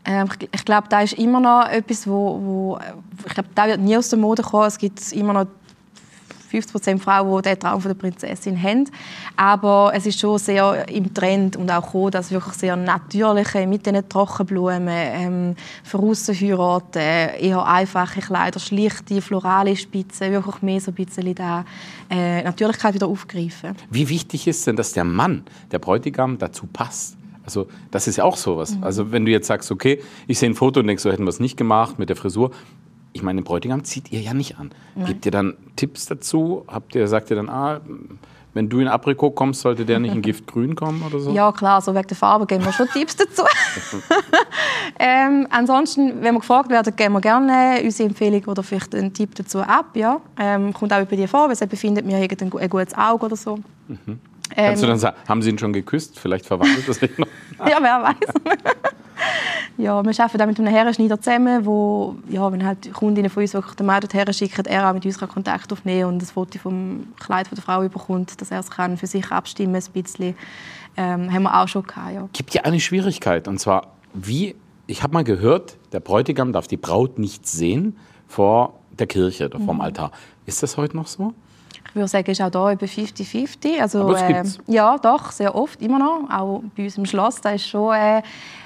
Ähm, 0.05 0.29
ich 0.51 0.65
glaube, 0.65 0.87
da 0.89 1.01
ist 1.01 1.13
immer 1.13 1.39
noch 1.39 1.67
etwas, 1.67 2.07
wo, 2.07 2.39
wo 2.41 2.79
ich 3.25 3.33
glaube, 3.33 3.49
da 3.53 3.67
wird 3.67 3.81
nie 3.81 3.97
aus 3.97 4.09
der 4.09 4.19
Mode 4.19 4.41
kommen. 4.41 4.67
Es 4.67 4.77
gibt 4.77 5.11
immer 5.11 5.33
noch 5.33 5.47
50% 6.51 6.99
Frauen, 6.99 7.41
die 7.41 7.49
den 7.49 7.59
Traum 7.59 7.81
von 7.81 7.89
der 7.89 7.95
Prinzessin 7.95 8.61
haben. 8.61 8.85
Aber 9.35 9.91
es 9.93 10.05
ist 10.05 10.19
schon 10.19 10.37
sehr 10.37 10.87
im 10.89 11.13
Trend 11.13 11.55
und 11.55 11.69
auch 11.69 11.85
gekommen, 11.85 12.11
dass 12.11 12.31
wirklich 12.31 12.55
sehr 12.55 12.75
natürliche, 12.75 13.67
mit 13.67 13.85
diesen 13.85 14.07
Trockenblumen, 14.07 14.87
ähm, 14.87 15.55
heiraten, 15.93 16.99
eher 16.99 17.65
einfache 17.65 18.21
Kleider, 18.21 18.59
schlichte, 18.59 19.21
florale 19.21 19.75
Spitzen, 19.75 20.31
wirklich 20.31 20.61
mehr 20.61 20.81
so 20.81 20.91
ein 20.91 20.95
bisschen 20.95 21.35
da 21.35 21.65
äh, 22.09 22.43
Natürlichkeit 22.43 22.93
wieder 22.93 23.07
aufgreifen. 23.07 23.75
Wie 23.89 24.07
wichtig 24.09 24.47
ist 24.47 24.65
denn, 24.67 24.75
dass 24.75 24.93
der 24.93 25.03
Mann, 25.03 25.43
der 25.71 25.79
Bräutigam, 25.79 26.37
dazu 26.37 26.67
passt? 26.67 27.17
Also 27.43 27.67
das 27.91 28.07
ist 28.07 28.17
ja 28.17 28.25
auch 28.25 28.35
sowas. 28.35 28.75
Mhm. 28.75 28.83
Also 28.83 29.11
wenn 29.11 29.25
du 29.25 29.31
jetzt 29.31 29.47
sagst, 29.47 29.71
okay, 29.71 30.01
ich 30.27 30.37
sehe 30.37 30.49
ein 30.49 30.55
Foto 30.55 30.81
und 30.81 30.87
denke, 30.87 31.01
so 31.01 31.09
hätten 31.09 31.23
wir 31.23 31.29
es 31.29 31.39
nicht 31.39 31.55
gemacht 31.55 31.97
mit 31.97 32.09
der 32.09 32.17
Frisur, 32.17 32.51
ich 33.17 33.23
meine, 33.23 33.41
den 33.41 33.45
Bräutigam 33.45 33.83
zieht 33.83 34.11
ihr 34.11 34.21
ja 34.21 34.33
nicht 34.33 34.57
an. 34.57 34.71
Nein. 34.95 35.07
Gebt 35.07 35.25
ihr 35.25 35.31
dann 35.31 35.55
Tipps 35.75 36.05
dazu? 36.05 36.63
Habt 36.67 36.95
ihr, 36.95 37.07
sagt 37.07 37.29
ihr 37.29 37.35
dann, 37.35 37.49
ah, 37.49 37.81
wenn 38.53 38.69
du 38.69 38.79
in 38.79 38.87
Aprikot 38.87 39.31
kommst, 39.31 39.61
sollte 39.61 39.85
der 39.85 39.99
nicht 39.99 40.15
in 40.15 40.21
Giftgrün 40.21 40.75
kommen 40.75 41.03
oder 41.03 41.19
so? 41.19 41.31
Ja, 41.31 41.51
klar, 41.51 41.81
so 41.81 41.93
wegen 41.93 42.07
der 42.07 42.17
Farbe 42.17 42.45
geben 42.45 42.65
wir 42.65 42.73
schon 42.73 42.87
Tipps 42.87 43.15
dazu. 43.15 43.43
ähm, 44.99 45.47
ansonsten, 45.51 46.21
wenn 46.21 46.33
wir 46.33 46.39
gefragt 46.39 46.69
werden, 46.69 46.95
geben 46.95 47.13
wir 47.13 47.21
gerne 47.21 47.81
unsere 47.83 48.09
Empfehlung 48.09 48.43
oder 48.45 48.63
vielleicht 48.63 48.95
einen 48.95 49.13
Tipp 49.13 49.35
dazu 49.35 49.59
ab. 49.59 49.95
Ja. 49.95 50.21
Ähm, 50.39 50.73
kommt 50.73 50.91
auch 50.93 51.05
dir 51.05 51.27
vor, 51.27 51.45
weil 51.45 51.53
es 51.53 51.59
befindet 51.59 52.05
mir 52.05 52.17
ein 52.17 52.49
gutes 52.69 52.95
Auge 52.95 53.25
oder 53.25 53.35
so. 53.35 53.59
Mhm. 53.87 54.19
Kannst 54.55 54.81
du 54.81 54.85
ähm, 54.87 54.91
dann 54.91 54.99
sagen, 54.99 55.17
haben 55.27 55.41
Sie 55.41 55.49
ihn 55.49 55.59
schon 55.59 55.73
geküsst? 55.73 56.19
Vielleicht 56.19 56.45
verwandelt 56.45 56.87
das 56.87 56.97
sich 56.97 57.15
noch. 57.17 57.27
ja, 57.59 57.77
wer 57.79 58.03
weiß. 58.03 58.57
Ja, 59.79 60.03
wir 60.03 60.19
arbeiten 60.19 60.41
auch 60.41 60.47
mit 60.47 60.59
einem 60.59 60.73
Herrenschneider 60.73 61.21
zusammen, 61.21 61.63
wo, 61.63 62.15
ja, 62.29 62.51
wenn 62.51 62.65
halt 62.65 62.91
Kundinnen 62.93 63.29
von 63.29 63.43
uns 63.43 63.53
wirklich 63.53 63.75
den 63.75 63.85
Mann 63.85 64.01
dorthin 64.01 64.33
schicken, 64.33 64.65
er 64.65 64.89
auch 64.89 64.93
mit 64.93 65.05
uns 65.05 65.19
Kontakt 65.19 65.71
aufnehmen 65.71 66.09
und 66.09 66.19
das 66.19 66.31
Foto 66.31 66.57
vom 66.57 67.13
Kleid 67.19 67.47
von 67.47 67.55
der 67.55 67.63
Frau 67.63 67.81
bekommt, 67.81 68.41
dass 68.41 68.49
er 68.49 68.59
es 68.59 68.71
kann 68.71 68.97
für 68.97 69.05
sich 69.05 69.31
abstimmen 69.31 69.75
ein 69.75 70.01
bisschen. 70.01 70.35
Ähm, 70.97 71.31
haben 71.31 71.43
wir 71.43 71.61
auch 71.61 71.67
schon 71.67 71.83
gehabt, 71.83 72.11
ja. 72.11 72.27
Gibt 72.33 72.55
ja 72.55 72.63
eine 72.63 72.79
Schwierigkeit 72.79 73.47
und 73.47 73.59
zwar, 73.59 73.91
wie, 74.15 74.55
ich 74.87 75.03
habe 75.03 75.13
mal 75.13 75.23
gehört, 75.23 75.77
der 75.91 75.99
Bräutigam 75.99 76.53
darf 76.53 76.67
die 76.67 76.77
Braut 76.77 77.19
nicht 77.19 77.45
sehen 77.47 77.97
vor 78.27 78.73
der 78.97 79.05
Kirche 79.05 79.45
oder 79.45 79.59
vom 79.59 79.75
mhm. 79.75 79.81
Altar. 79.81 80.11
Ist 80.47 80.63
das 80.63 80.75
heute 80.77 80.97
noch 80.97 81.05
so? 81.05 81.35
Ich 81.89 81.95
würde 81.95 82.07
sagen, 82.07 82.31
ist 82.31 82.41
auch 82.41 82.51
hier 82.51 82.73
über 82.73 82.85
50-50. 82.85 83.79
Also, 83.79 84.13
äh, 84.13 84.43
ja, 84.67 84.97
doch, 84.97 85.31
sehr 85.31 85.55
oft, 85.55 85.81
immer 85.81 85.99
noch. 85.99 86.29
Auch 86.29 86.61
bei 86.75 86.83
uns 86.83 86.97
im 86.97 87.05
Schloss, 87.05 87.41
da 87.41 87.51
ist 87.51 87.67
schon 87.67 87.93
äh, 87.95 88.21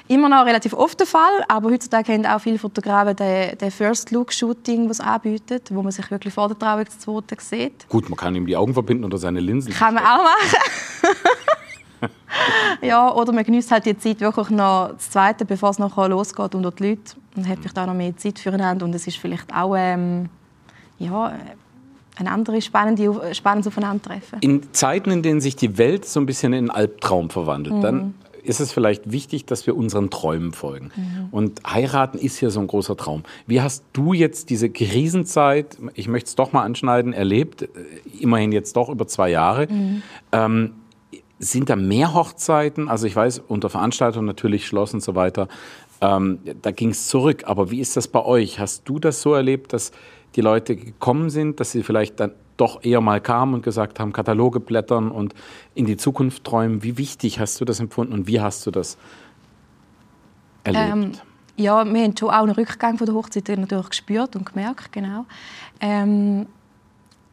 immer 0.08 0.28
noch 0.28 0.46
relativ 0.46 0.74
oft 0.74 1.00
der 1.00 1.08
Fall. 1.08 1.44
Aber 1.48 1.70
heutzutage 1.70 2.14
haben 2.14 2.26
auch 2.26 2.40
viele 2.40 2.58
Fotografen 2.58 3.16
den, 3.16 3.58
den 3.58 3.72
First-Look-Shooting, 3.72 4.88
das 4.88 5.00
anbietet, 5.00 5.74
wo 5.74 5.82
man 5.82 5.92
sich 5.92 6.10
wirklich 6.12 6.34
vor 6.34 6.50
der 6.50 6.60
Trauung 6.60 6.88
zu 6.90 6.98
zweiten 6.98 7.40
sieht. 7.40 7.88
Gut, 7.88 8.10
man 8.10 8.18
kann 8.18 8.36
ihm 8.36 8.46
die 8.46 8.58
Augen 8.58 8.74
verbinden 8.74 9.06
oder 9.06 9.18
seine 9.18 9.40
Linsen. 9.40 9.74
Kann 9.74 9.94
man 9.94 10.04
auch 10.04 10.24
machen. 10.24 11.16
ja, 12.82 13.14
oder 13.14 13.32
man 13.32 13.44
genießt 13.44 13.72
halt 13.72 13.86
die 13.86 13.98
Zeit 13.98 14.20
wirklich 14.20 14.50
noch 14.50 14.90
das 14.94 15.12
Zweite, 15.12 15.46
bevor 15.46 15.70
es 15.70 15.80
noch 15.80 15.96
losgeht 16.08 16.56
unter 16.56 16.72
die 16.72 16.90
Leute. 16.90 17.16
Und 17.36 17.48
hat 17.48 17.60
vielleicht 17.60 17.80
auch 17.80 17.86
noch 17.86 17.94
mehr 17.94 18.16
Zeit 18.18 18.40
füreinander. 18.40 18.86
Und 18.86 18.94
es 18.94 19.08
ist 19.08 19.18
vielleicht 19.18 19.54
auch 19.54 19.76
ähm, 19.78 20.30
ja, 21.00 21.34
ein 22.22 22.28
anderes 22.28 22.64
spannende, 22.66 23.34
spannendes 23.34 23.68
Aufeinandertreffen. 23.68 24.40
In 24.42 24.74
Zeiten, 24.74 25.12
in 25.12 25.22
denen 25.22 25.42
sich 25.42 25.56
die 25.56 25.78
Welt 25.78 26.06
so 26.06 26.20
ein 26.20 26.26
bisschen 26.26 26.54
in 26.54 26.60
einen 26.60 26.70
Albtraum 26.70 27.30
verwandelt, 27.30 27.78
mhm. 27.78 27.82
dann 27.82 28.14
ist 28.44 28.60
es 28.60 28.72
vielleicht 28.72 29.12
wichtig, 29.12 29.46
dass 29.46 29.68
wir 29.68 29.76
unseren 29.76 30.10
Träumen 30.10 30.54
folgen. 30.54 30.92
Mhm. 30.96 31.28
Und 31.32 31.62
heiraten 31.66 32.18
ist 32.18 32.42
ja 32.42 32.50
so 32.50 32.60
ein 32.60 32.68
großer 32.68 32.98
Traum. 32.98 33.24
Wie 33.46 33.62
hast 33.62 33.84
du 33.94 34.14
jetzt 34.14 34.50
diese 34.50 34.70
Krisenzeit, 34.70 35.78
ich 35.94 36.08
möchte 36.08 36.30
es 36.30 36.36
doch 36.36 36.52
mal 36.52 36.64
anschneiden, 36.64 37.14
erlebt, 37.14 37.64
äh, 37.64 37.68
immerhin 38.20 38.52
jetzt 38.52 38.76
doch 38.76 38.90
über 38.90 39.08
zwei 39.08 39.30
Jahre? 39.30 39.68
Mhm. 39.68 40.02
Ähm, 40.32 40.74
sind 41.40 41.70
da 41.70 41.76
mehr 41.76 42.14
Hochzeiten? 42.14 42.88
Also 42.88 43.08
ich 43.08 43.16
weiß, 43.16 43.42
unter 43.48 43.70
Veranstaltungen 43.70 44.28
natürlich 44.28 44.68
Schloss 44.68 44.94
und 44.94 45.02
so 45.02 45.16
weiter, 45.16 45.48
ähm, 46.00 46.40
da 46.62 46.72
ging 46.72 46.90
es 46.90 47.08
zurück. 47.08 47.44
Aber 47.46 47.72
wie 47.72 47.80
ist 47.80 47.98
das 47.98 48.08
bei 48.08 48.24
euch? 48.24 48.60
Hast 48.60 48.88
du 48.88 49.00
das 49.00 49.22
so 49.22 49.34
erlebt, 49.34 49.74
dass 49.74 49.92
die 50.36 50.42
Leute 50.42 50.76
gekommen 50.76 51.30
sind, 51.30 51.60
dass 51.60 51.72
sie 51.72 51.84
vielleicht 51.84 52.20
dann 52.20 52.34
doch 52.58 52.84
eher 52.84 53.02
mal 53.02 53.20
kamen 53.20 53.56
und 53.56 53.64
gesagt 53.64 54.00
haben, 54.00 54.14
Kataloge 54.14 54.60
blättern 54.60 55.10
und 55.12 55.34
in 55.74 55.86
die 55.86 55.98
Zukunft 55.98 56.44
träumen. 56.44 56.84
Wie 56.84 56.98
wichtig 56.98 57.40
hast 57.40 57.60
du 57.60 57.66
das 57.66 57.80
empfunden 57.80 58.14
und 58.14 58.28
wie 58.28 58.40
hast 58.40 58.66
du 58.66 58.72
das 58.72 58.98
erlebt? 60.64 60.94
Ähm, 60.94 61.12
ja, 61.58 61.84
wir 61.86 62.04
haben 62.04 62.18
schon 62.18 62.30
auch 62.30 62.44
einen 62.44 62.52
Rückgang 62.52 62.98
von 62.98 63.06
der 63.06 63.16
Hochzeit 63.16 63.48
natürlich 63.50 63.90
gespürt 63.90 64.36
und 64.36 64.46
gemerkt, 64.46 64.92
genau. 64.92 65.26
Ähm, 65.80 66.46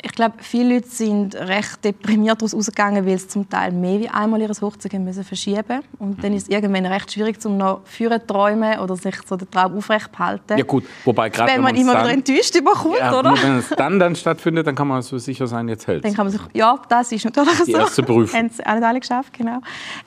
ich 0.00 0.12
glaube, 0.12 0.35
viele 0.38 0.75
Leute 0.75 0.88
sind 0.88 1.35
recht 1.35 1.85
deprimiert 1.85 2.40
daraus 2.40 2.55
rausgegangen, 2.55 3.05
weil 3.05 3.19
sie 3.19 3.26
zum 3.26 3.49
Teil 3.49 3.73
mehr 3.73 3.99
wie 3.99 4.09
einmal 4.09 4.40
ihre 4.40 4.52
Hochzeit 4.61 4.93
müssen 4.93 5.25
verschieben 5.25 5.81
Und 5.99 6.23
dann 6.23 6.33
ist 6.35 6.45
es 6.45 6.49
irgendwann 6.49 6.87
recht 6.87 7.12
schwierig, 7.12 7.45
um 7.45 7.57
noch 7.57 7.81
führen 7.85 8.25
träumen 8.25 8.78
oder 8.78 8.95
sich 8.95 9.17
so 9.26 9.37
den 9.37 9.50
Traum 9.50 9.76
aufrecht 9.76 10.12
behalten. 10.12 10.57
Ja 10.57 10.64
gut, 10.64 10.85
wobei 11.05 11.31
gerade 11.31 11.52
wenn 11.52 11.62
man 11.62 11.75
immer 11.75 11.95
dann, 11.95 12.05
wieder 12.05 12.14
enttäuscht 12.14 12.55
überkommt, 12.55 12.99
ja, 12.99 13.19
oder? 13.19 13.35
Wenn 13.43 13.59
es 13.59 13.71
dann, 13.71 13.99
dann 13.99 14.14
stattfindet, 14.14 14.69
dann 14.69 14.76
kann 14.76 14.87
man 14.87 15.02
so 15.02 15.19
sicher 15.19 15.49
sein, 15.49 15.69
jetzt 15.69 15.88
hält 15.88 16.05
Dann 16.05 16.14
kann 16.14 16.26
man 16.26 16.33
sich, 16.33 16.43
ja, 16.52 16.81
das 16.88 17.11
ist 17.11 17.25
natürlich 17.25 17.59
Die 17.64 17.73
so. 17.73 17.78
erste 17.78 18.02
Prüfung. 18.05 18.38
Haben 18.38 18.47
es 18.47 18.61
alle, 18.61 18.87
alle 18.87 19.00
geschafft, 19.00 19.33
genau. 19.37 19.59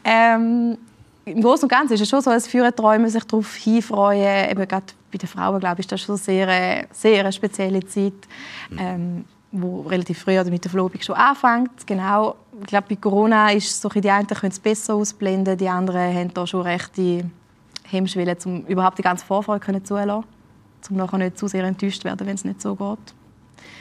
Ähm, 0.05 0.77
Im 1.25 1.41
Großen 1.41 1.63
und 1.63 1.69
Ganzen 1.69 1.95
ist 1.95 2.01
es 2.01 2.09
schon 2.09 2.21
so, 2.21 2.31
dass 2.31 2.47
führen 2.47 2.73
träumen 2.73 3.09
sich 3.09 3.25
darauf 3.25 3.55
hinfreuen. 3.55 4.51
Eben 4.51 4.67
gerade 4.69 4.85
bei 5.11 5.17
den 5.17 5.27
Frauen, 5.27 5.59
glaube 5.59 5.81
ich, 5.81 5.85
ist 5.85 5.91
das 5.91 5.99
schon 5.99 6.15
eine 6.15 6.23
sehr, 6.23 6.85
sehr 6.93 7.31
spezielle 7.33 7.85
Zeit. 7.85 8.13
Mhm. 8.69 8.77
Ähm, 8.79 9.25
wo 9.51 9.81
relativ 9.81 10.19
früh 10.19 10.39
oder 10.39 10.49
mit 10.49 10.63
der 10.63 10.71
Verlobung 10.71 11.01
schon 11.01 11.15
anfängt. 11.15 11.85
Genau. 11.85 12.35
Ich 12.61 12.67
glaube, 12.67 12.87
bei 12.89 12.95
Corona 12.95 13.51
ist 13.51 13.81
so 13.81 13.89
die 13.89 14.09
einen 14.09 14.27
können 14.27 14.51
es 14.51 14.59
besser 14.59 14.95
ausblenden, 14.95 15.57
die 15.57 15.67
anderen 15.67 16.15
haben 16.15 16.33
da 16.33 16.47
schon 16.47 16.61
rechte 16.61 17.29
Hemmschwellen, 17.83 18.37
um 18.45 18.65
überhaupt 18.65 18.97
die 18.97 19.03
ganze 19.03 19.25
Vorfreude 19.25 19.83
zu 19.83 19.95
lassen, 19.95 20.25
um 20.89 20.95
nachher 20.95 21.17
nicht 21.17 21.37
zu 21.37 21.47
sehr 21.47 21.63
enttäuscht 21.63 22.03
werden, 22.05 22.25
wenn 22.27 22.35
es 22.35 22.45
nicht 22.45 22.61
so 22.61 22.75
geht. 22.75 23.13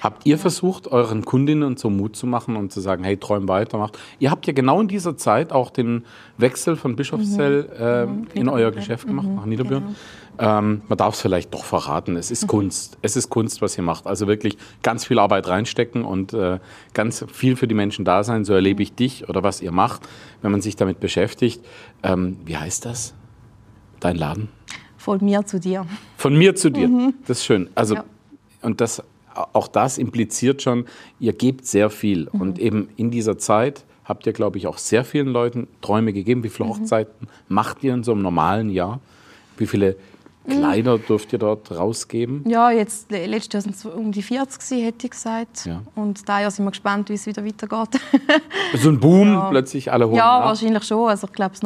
Habt 0.00 0.24
ihr 0.26 0.38
versucht, 0.38 0.88
euren 0.88 1.24
Kundinnen 1.24 1.76
so 1.76 1.90
Mut 1.90 2.16
zu 2.16 2.26
machen 2.26 2.56
und 2.56 2.72
zu 2.72 2.80
sagen, 2.80 3.04
hey, 3.04 3.16
träum 3.16 3.48
weiter, 3.48 3.76
macht. 3.78 3.98
Ihr 4.18 4.30
habt 4.30 4.46
ja 4.46 4.52
genau 4.52 4.80
in 4.80 4.88
dieser 4.88 5.16
Zeit 5.16 5.52
auch 5.52 5.70
den 5.70 6.04
Wechsel 6.38 6.76
von 6.76 6.96
Bischofszell 6.96 7.62
mhm. 7.62 7.68
äh, 7.78 8.06
mhm. 8.06 8.26
in 8.34 8.48
euer 8.48 8.70
Geschäft 8.70 9.06
gemacht, 9.06 9.28
mhm. 9.28 9.34
nach 9.34 9.44
Niederbüren. 9.44 9.84
Genau. 9.84 10.58
Ähm, 10.58 10.82
man 10.88 10.96
darf 10.96 11.14
es 11.14 11.20
vielleicht 11.20 11.52
doch 11.52 11.64
verraten. 11.64 12.16
Es 12.16 12.30
ist 12.30 12.44
mhm. 12.44 12.48
Kunst. 12.48 12.96
Es 13.02 13.14
ist 13.14 13.28
Kunst, 13.28 13.60
was 13.60 13.76
ihr 13.76 13.84
macht. 13.84 14.06
Also 14.06 14.26
wirklich 14.26 14.56
ganz 14.82 15.04
viel 15.04 15.18
Arbeit 15.18 15.48
reinstecken 15.48 16.02
und 16.02 16.32
äh, 16.32 16.58
ganz 16.94 17.24
viel 17.30 17.56
für 17.56 17.68
die 17.68 17.74
Menschen 17.74 18.06
da 18.06 18.24
sein. 18.24 18.46
So 18.46 18.54
erlebe 18.54 18.82
ich 18.82 18.94
dich 18.94 19.28
oder 19.28 19.42
was 19.42 19.60
ihr 19.60 19.72
macht, 19.72 20.08
wenn 20.40 20.50
man 20.50 20.62
sich 20.62 20.76
damit 20.76 20.98
beschäftigt. 20.98 21.62
Ähm, 22.02 22.38
wie 22.46 22.56
heißt 22.56 22.86
das? 22.86 23.12
Dein 24.00 24.16
Laden? 24.16 24.48
Von 24.96 25.22
mir 25.22 25.44
zu 25.44 25.60
dir. 25.60 25.86
Von 26.16 26.36
mir 26.36 26.54
zu 26.54 26.70
dir. 26.70 26.88
Mhm. 26.88 27.14
Das 27.26 27.38
ist 27.38 27.44
schön. 27.44 27.68
Also, 27.74 27.96
ja. 27.96 28.04
und 28.62 28.80
das, 28.80 29.02
auch 29.34 29.68
das 29.68 29.98
impliziert 29.98 30.62
schon, 30.62 30.86
ihr 31.18 31.32
gebt 31.32 31.66
sehr 31.66 31.90
viel. 31.90 32.28
Mhm. 32.32 32.40
Und 32.40 32.58
eben 32.58 32.88
in 32.96 33.10
dieser 33.10 33.38
Zeit 33.38 33.84
habt 34.04 34.26
ihr, 34.26 34.32
glaube 34.32 34.58
ich, 34.58 34.66
auch 34.66 34.78
sehr 34.78 35.04
vielen 35.04 35.28
Leuten 35.28 35.68
Träume 35.80 36.12
gegeben. 36.12 36.42
Wie 36.42 36.48
viele 36.48 36.68
mhm. 36.68 36.74
Hochzeiten 36.74 37.28
macht 37.48 37.82
ihr 37.84 37.94
in 37.94 38.02
so 38.02 38.12
einem 38.12 38.22
normalen 38.22 38.70
Jahr? 38.70 39.00
Wie 39.56 39.66
viele 39.66 39.96
Kleider 40.48 40.98
dürft 40.98 41.32
ihr 41.32 41.38
dort 41.38 41.70
rausgeben? 41.70 42.44
Ja, 42.48 42.70
jetzt, 42.70 43.10
letztes 43.10 43.52
Jahr 43.52 43.62
sind 43.62 43.74
es 43.74 43.84
um 43.84 44.10
die 44.10 44.22
40 44.22 44.84
hätte 44.84 45.06
ich 45.06 45.10
gesagt. 45.10 45.66
Ja. 45.66 45.82
Und 45.94 46.28
da 46.28 46.40
Jahr 46.40 46.50
sind 46.50 46.64
wir 46.64 46.70
gespannt, 46.70 47.08
wie 47.10 47.14
es 47.14 47.26
wieder 47.26 47.44
weitergeht. 47.44 48.00
so 48.74 48.88
ein 48.88 48.98
Boom, 48.98 49.28
ja. 49.34 49.50
plötzlich 49.50 49.92
alle 49.92 50.06
holen 50.06 50.16
Ja, 50.16 50.38
nach. 50.40 50.46
wahrscheinlich 50.46 50.82
schon. 50.84 51.08
Also 51.08 51.26
ich 51.26 51.32
glaube, 51.34 51.52
das 51.52 51.62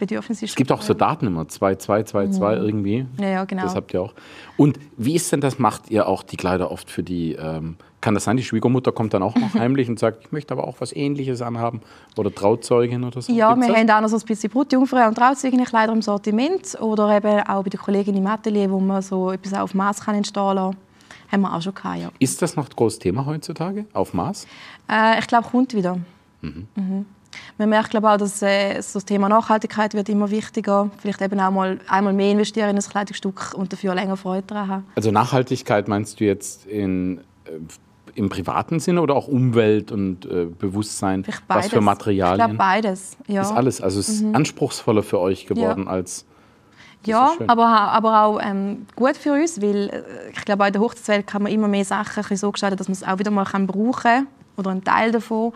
Ist 0.00 0.42
Es 0.42 0.54
gibt 0.54 0.72
auch 0.72 0.82
so 0.82 0.94
Daten 0.94 1.26
immer, 1.26 1.48
2, 1.48 1.76
2, 1.76 2.02
2, 2.04 2.28
2 2.28 2.54
irgendwie. 2.56 3.06
Ja, 3.18 3.28
ja, 3.28 3.44
genau. 3.44 3.62
Das 3.62 3.74
habt 3.74 3.92
ihr 3.94 4.02
auch. 4.02 4.14
Und 4.56 4.78
wie 4.96 5.14
ist 5.14 5.30
denn 5.32 5.40
das, 5.40 5.58
macht 5.58 5.90
ihr 5.90 6.08
auch 6.08 6.22
die 6.22 6.36
Kleider 6.36 6.70
oft 6.70 6.90
für 6.90 7.02
die... 7.02 7.32
Ähm, 7.32 7.76
kann 8.00 8.14
das 8.14 8.24
sein, 8.24 8.38
die 8.38 8.42
Schwiegermutter 8.42 8.92
kommt 8.92 9.12
dann 9.12 9.22
auch 9.22 9.36
noch 9.36 9.52
heimlich 9.58 9.86
und 9.88 9.98
sagt, 9.98 10.24
ich 10.24 10.32
möchte 10.32 10.54
aber 10.54 10.66
auch 10.66 10.76
was 10.80 10.96
Ähnliches 10.96 11.42
anhaben 11.42 11.82
oder 12.16 12.34
Trauzeugin 12.34 13.04
oder 13.04 13.20
so? 13.20 13.30
Ja, 13.30 13.52
Gibt's 13.52 13.68
wir 13.68 13.74
das? 13.74 13.82
haben 13.82 13.90
auch 13.90 14.00
noch 14.00 14.08
so 14.08 14.16
ein 14.16 14.26
bisschen 14.26 14.50
Brutjungfrau 14.50 15.06
und 15.06 15.16
Trauzeuginnen-Kleider 15.16 15.92
im 15.92 16.00
Sortiment 16.00 16.78
oder 16.80 17.14
eben 17.14 17.40
auch 17.40 17.62
bei 17.62 17.68
der 17.68 17.78
Kollegin 17.78 18.16
im 18.16 18.26
Atelier, 18.26 18.70
wo 18.70 18.80
man 18.80 19.02
so 19.02 19.30
etwas 19.32 19.52
auf 19.52 19.74
Maß 19.74 20.00
kann 20.00 20.14
entstehen 20.14 20.54
lassen 20.54 20.76
haben 21.30 21.42
wir 21.42 21.54
auch 21.54 21.62
schon 21.62 21.74
gehabt, 21.74 22.00
ja. 22.00 22.10
Ist 22.18 22.42
das 22.42 22.56
noch 22.56 22.66
ein 22.68 22.74
großes 22.74 22.98
Thema 22.98 23.24
heutzutage, 23.26 23.86
auf 23.92 24.14
Maß? 24.14 24.46
Äh, 24.90 25.18
ich 25.20 25.26
glaube, 25.26 25.48
kommt 25.48 25.74
wieder. 25.74 25.98
Mhm. 26.40 26.66
Mhm. 26.74 27.06
Man 27.58 27.68
merkt 27.68 27.90
glaube 27.90 28.10
auch, 28.10 28.16
dass 28.16 28.42
äh, 28.42 28.74
das 28.74 29.04
Thema 29.04 29.28
Nachhaltigkeit 29.28 29.94
wird 29.94 30.08
immer 30.08 30.30
wichtiger. 30.30 30.90
Vielleicht 30.98 31.20
eben 31.22 31.38
auch 31.40 31.50
mal 31.50 31.78
einmal 31.88 32.12
mehr 32.12 32.32
investieren 32.32 32.70
in 32.70 32.76
ein 32.76 32.82
Kleidungsstück 32.82 33.54
und 33.54 33.72
dafür 33.72 33.94
länger 33.94 34.16
Freude 34.16 34.46
daran 34.46 34.68
haben. 34.68 34.86
Also 34.96 35.10
Nachhaltigkeit 35.10 35.88
meinst 35.88 36.20
du 36.20 36.24
jetzt 36.24 36.66
in 36.66 37.18
äh, 37.44 37.50
im 38.14 38.28
privaten 38.28 38.80
Sinne 38.80 39.02
oder 39.02 39.14
auch 39.14 39.28
Umwelt 39.28 39.92
und 39.92 40.26
äh, 40.26 40.46
Bewusstsein? 40.46 41.24
Was 41.48 41.68
für 41.68 41.80
Materialien? 41.80 42.40
Ich 42.40 42.46
glaube 42.46 42.58
beides. 42.58 43.16
Ja. 43.26 43.42
Ist 43.42 43.52
alles. 43.52 43.80
Also 43.80 44.00
es 44.00 44.08
ist 44.08 44.22
mhm. 44.22 44.34
anspruchsvoller 44.34 45.02
für 45.02 45.18
euch 45.20 45.46
geworden 45.46 45.84
ja. 45.86 45.90
als. 45.90 46.26
Ja, 47.06 47.32
aber, 47.46 47.66
aber 47.66 48.24
auch 48.24 48.40
ähm, 48.42 48.86
gut 48.94 49.16
für 49.16 49.32
uns, 49.32 49.62
weil 49.62 49.88
äh, 49.88 50.30
ich 50.32 50.44
glaube, 50.44 50.66
in 50.66 50.72
der 50.74 50.82
Hochzeitswelt 50.82 51.26
kann 51.26 51.42
man 51.42 51.50
immer 51.50 51.66
mehr 51.66 51.84
Sachen 51.84 52.36
so 52.36 52.52
gestalten, 52.52 52.76
dass 52.76 52.88
man 52.88 52.92
es 52.92 53.02
auch 53.02 53.18
wieder 53.18 53.30
mal 53.30 53.46
kann 53.46 53.66
brauchen 53.66 53.92
kann 53.92 54.26
oder 54.58 54.70
einen 54.70 54.84
Teil 54.84 55.10
davon. 55.10 55.52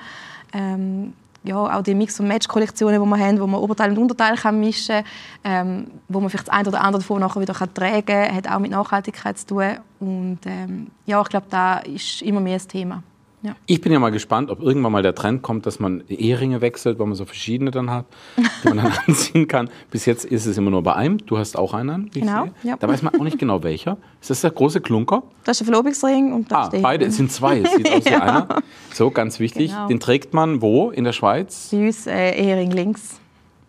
Ähm, 0.54 1.12
ja, 1.44 1.56
auch 1.56 1.82
die 1.82 1.94
Mix- 1.94 2.18
und 2.18 2.26
Match-Kollektionen, 2.26 3.02
die 3.02 3.06
wir 3.06 3.18
haben, 3.18 3.38
wo 3.38 3.46
man 3.46 3.60
Oberteil 3.60 3.90
und 3.90 3.98
Unterteil 3.98 4.36
kann 4.36 4.58
mischen 4.58 5.04
kann, 5.42 5.68
ähm, 5.68 5.86
wo 6.08 6.18
man 6.18 6.30
vielleicht 6.30 6.48
das 6.48 6.54
eine 6.54 6.68
oder 6.68 6.80
andere 6.80 7.02
davon 7.02 7.20
nachher 7.20 7.40
wieder 7.40 7.54
kann 7.54 7.72
tragen 7.74 8.06
kann, 8.06 8.34
hat 8.34 8.50
auch 8.50 8.58
mit 8.58 8.70
Nachhaltigkeit 8.70 9.38
zu 9.38 9.46
tun. 9.46 9.78
Und 10.00 10.38
ähm, 10.46 10.88
ja, 11.04 11.20
ich 11.20 11.28
glaube, 11.28 11.46
da 11.50 11.78
ist 11.80 12.22
immer 12.22 12.40
mehr 12.40 12.56
das 12.56 12.66
Thema. 12.66 13.02
Ja. 13.44 13.56
Ich 13.66 13.82
bin 13.82 13.92
ja 13.92 13.98
mal 13.98 14.10
gespannt, 14.10 14.50
ob 14.50 14.62
irgendwann 14.62 14.90
mal 14.90 15.02
der 15.02 15.14
Trend 15.14 15.42
kommt, 15.42 15.66
dass 15.66 15.78
man 15.78 16.02
Eheringe 16.08 16.62
wechselt, 16.62 16.98
weil 16.98 17.06
man 17.06 17.14
so 17.14 17.26
verschiedene 17.26 17.70
dann 17.70 17.90
hat, 17.90 18.06
die 18.38 18.68
man 18.68 18.78
dann 18.78 18.92
anziehen 19.06 19.46
kann. 19.46 19.68
Bis 19.90 20.06
jetzt 20.06 20.24
ist 20.24 20.46
es 20.46 20.56
immer 20.56 20.70
nur 20.70 20.82
bei 20.82 20.94
einem. 20.94 21.18
Du 21.18 21.36
hast 21.36 21.58
auch 21.58 21.74
einen 21.74 21.90
an. 21.90 22.10
Genau. 22.12 22.46
Ja. 22.62 22.76
Da 22.78 22.88
weiß 22.88 23.02
man 23.02 23.14
auch 23.14 23.22
nicht 23.22 23.38
genau 23.38 23.62
welcher. 23.62 23.98
Ist 24.18 24.30
das 24.30 24.40
der 24.40 24.50
große 24.50 24.80
Klunker? 24.80 25.24
Das 25.44 25.60
ist 25.60 25.60
der 25.60 25.74
Verlobungsring 25.74 26.32
und 26.32 26.50
das 26.50 26.72
ah, 26.72 26.78
beide. 26.80 27.04
Es 27.04 27.18
sind 27.18 27.30
zwei. 27.30 27.60
Es 27.60 27.74
sieht 27.74 27.92
aus 27.92 28.06
wie 28.06 28.10
ja. 28.10 28.22
einer. 28.22 28.62
So, 28.94 29.10
ganz 29.10 29.38
wichtig. 29.40 29.72
Genau. 29.72 29.88
Den 29.88 30.00
trägt 30.00 30.32
man 30.32 30.62
wo 30.62 30.90
in 30.90 31.04
der 31.04 31.12
Schweiz? 31.12 31.68
Uns 31.70 32.06
äh, 32.06 32.30
Ehering 32.30 32.70
links. 32.70 33.20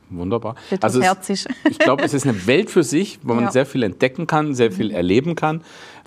Wunderbar. 0.10 0.56
Also 0.82 1.02
es, 1.02 1.48
ich 1.70 1.80
glaube, 1.80 2.04
es 2.04 2.13
ist 2.13 2.28
eine 2.28 2.46
Welt 2.48 2.70
für 2.70 2.84
sich, 2.84 3.20
wo 3.24 3.34
man 3.34 3.46
Ja. 3.46 3.52
sehr 3.52 3.65
viel 3.65 3.84
entdecken 3.84 4.28
kann, 4.28 4.54
sehr 4.54 4.72
viel 4.72 4.91
erleben 4.91 5.36
kann. 5.36 5.62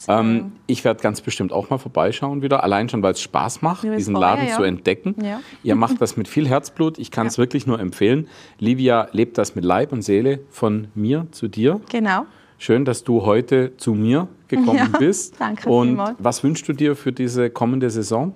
Ähm, 0.06 0.52
ich 0.66 0.84
werde 0.84 1.02
ganz 1.02 1.20
bestimmt 1.20 1.52
auch 1.52 1.70
mal 1.70 1.78
vorbeischauen 1.78 2.42
wieder, 2.42 2.62
allein 2.62 2.88
schon, 2.88 3.02
weil 3.02 3.12
es 3.12 3.20
Spaß 3.20 3.62
macht, 3.62 3.82
mich 3.84 3.96
diesen 3.96 4.14
Laden 4.14 4.46
ja. 4.46 4.56
zu 4.56 4.62
entdecken. 4.62 5.16
Ja. 5.22 5.40
Ihr 5.64 5.74
macht 5.74 6.00
das 6.00 6.16
mit 6.16 6.28
viel 6.28 6.48
Herzblut. 6.48 6.98
Ich 6.98 7.10
kann 7.10 7.26
es 7.26 7.38
wirklich 7.38 7.66
nur 7.66 7.80
empfehlen. 7.80 8.28
Livia 8.58 9.08
lebt 9.12 9.36
das 9.38 9.54
mit 9.56 9.64
Leib 9.64 9.92
und 9.92 10.02
Seele 10.02 10.40
von 10.50 10.88
mir 10.94 11.26
zu 11.32 11.48
dir. 11.48 11.80
Genau. 11.90 12.26
Schön, 12.58 12.84
dass 12.84 13.04
du 13.04 13.22
heute 13.24 13.76
zu 13.76 13.94
mir 13.94 14.28
gekommen 14.48 14.90
Ja, 14.92 14.98
bist. 14.98 15.34
danke 15.38 15.68
Und 15.68 15.88
vielmals. 15.88 16.16
was 16.18 16.42
wünschst 16.42 16.68
du 16.68 16.72
dir 16.72 16.96
für 16.96 17.12
diese 17.12 17.50
kommende 17.50 17.90
Saison? 17.90 18.34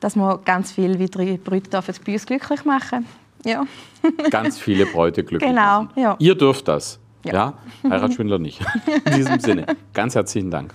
Dass 0.00 0.16
wir 0.16 0.38
ganz 0.44 0.72
viele 0.72 0.98
weitere 0.98 1.36
Brüder 1.36 1.80
dürfen 1.80 1.94
bei 2.04 2.12
uns 2.14 2.26
glücklich 2.26 2.64
machen. 2.64 3.06
Ja. 3.44 3.64
Ganz 4.30 4.58
viele 4.58 4.86
Bräute 4.86 5.24
glücklich 5.24 5.48
Genau, 5.50 5.82
machen. 5.84 5.88
ja. 5.96 6.16
Ihr 6.18 6.34
dürft 6.34 6.68
das. 6.68 6.98
Ja. 7.24 7.32
Ja, 7.84 7.88
Heiratsschwindler 7.88 8.38
nicht. 8.40 8.60
In 9.04 9.14
diesem 9.14 9.38
Sinne, 9.38 9.66
ganz 9.94 10.16
herzlichen 10.16 10.50
Dank. 10.50 10.74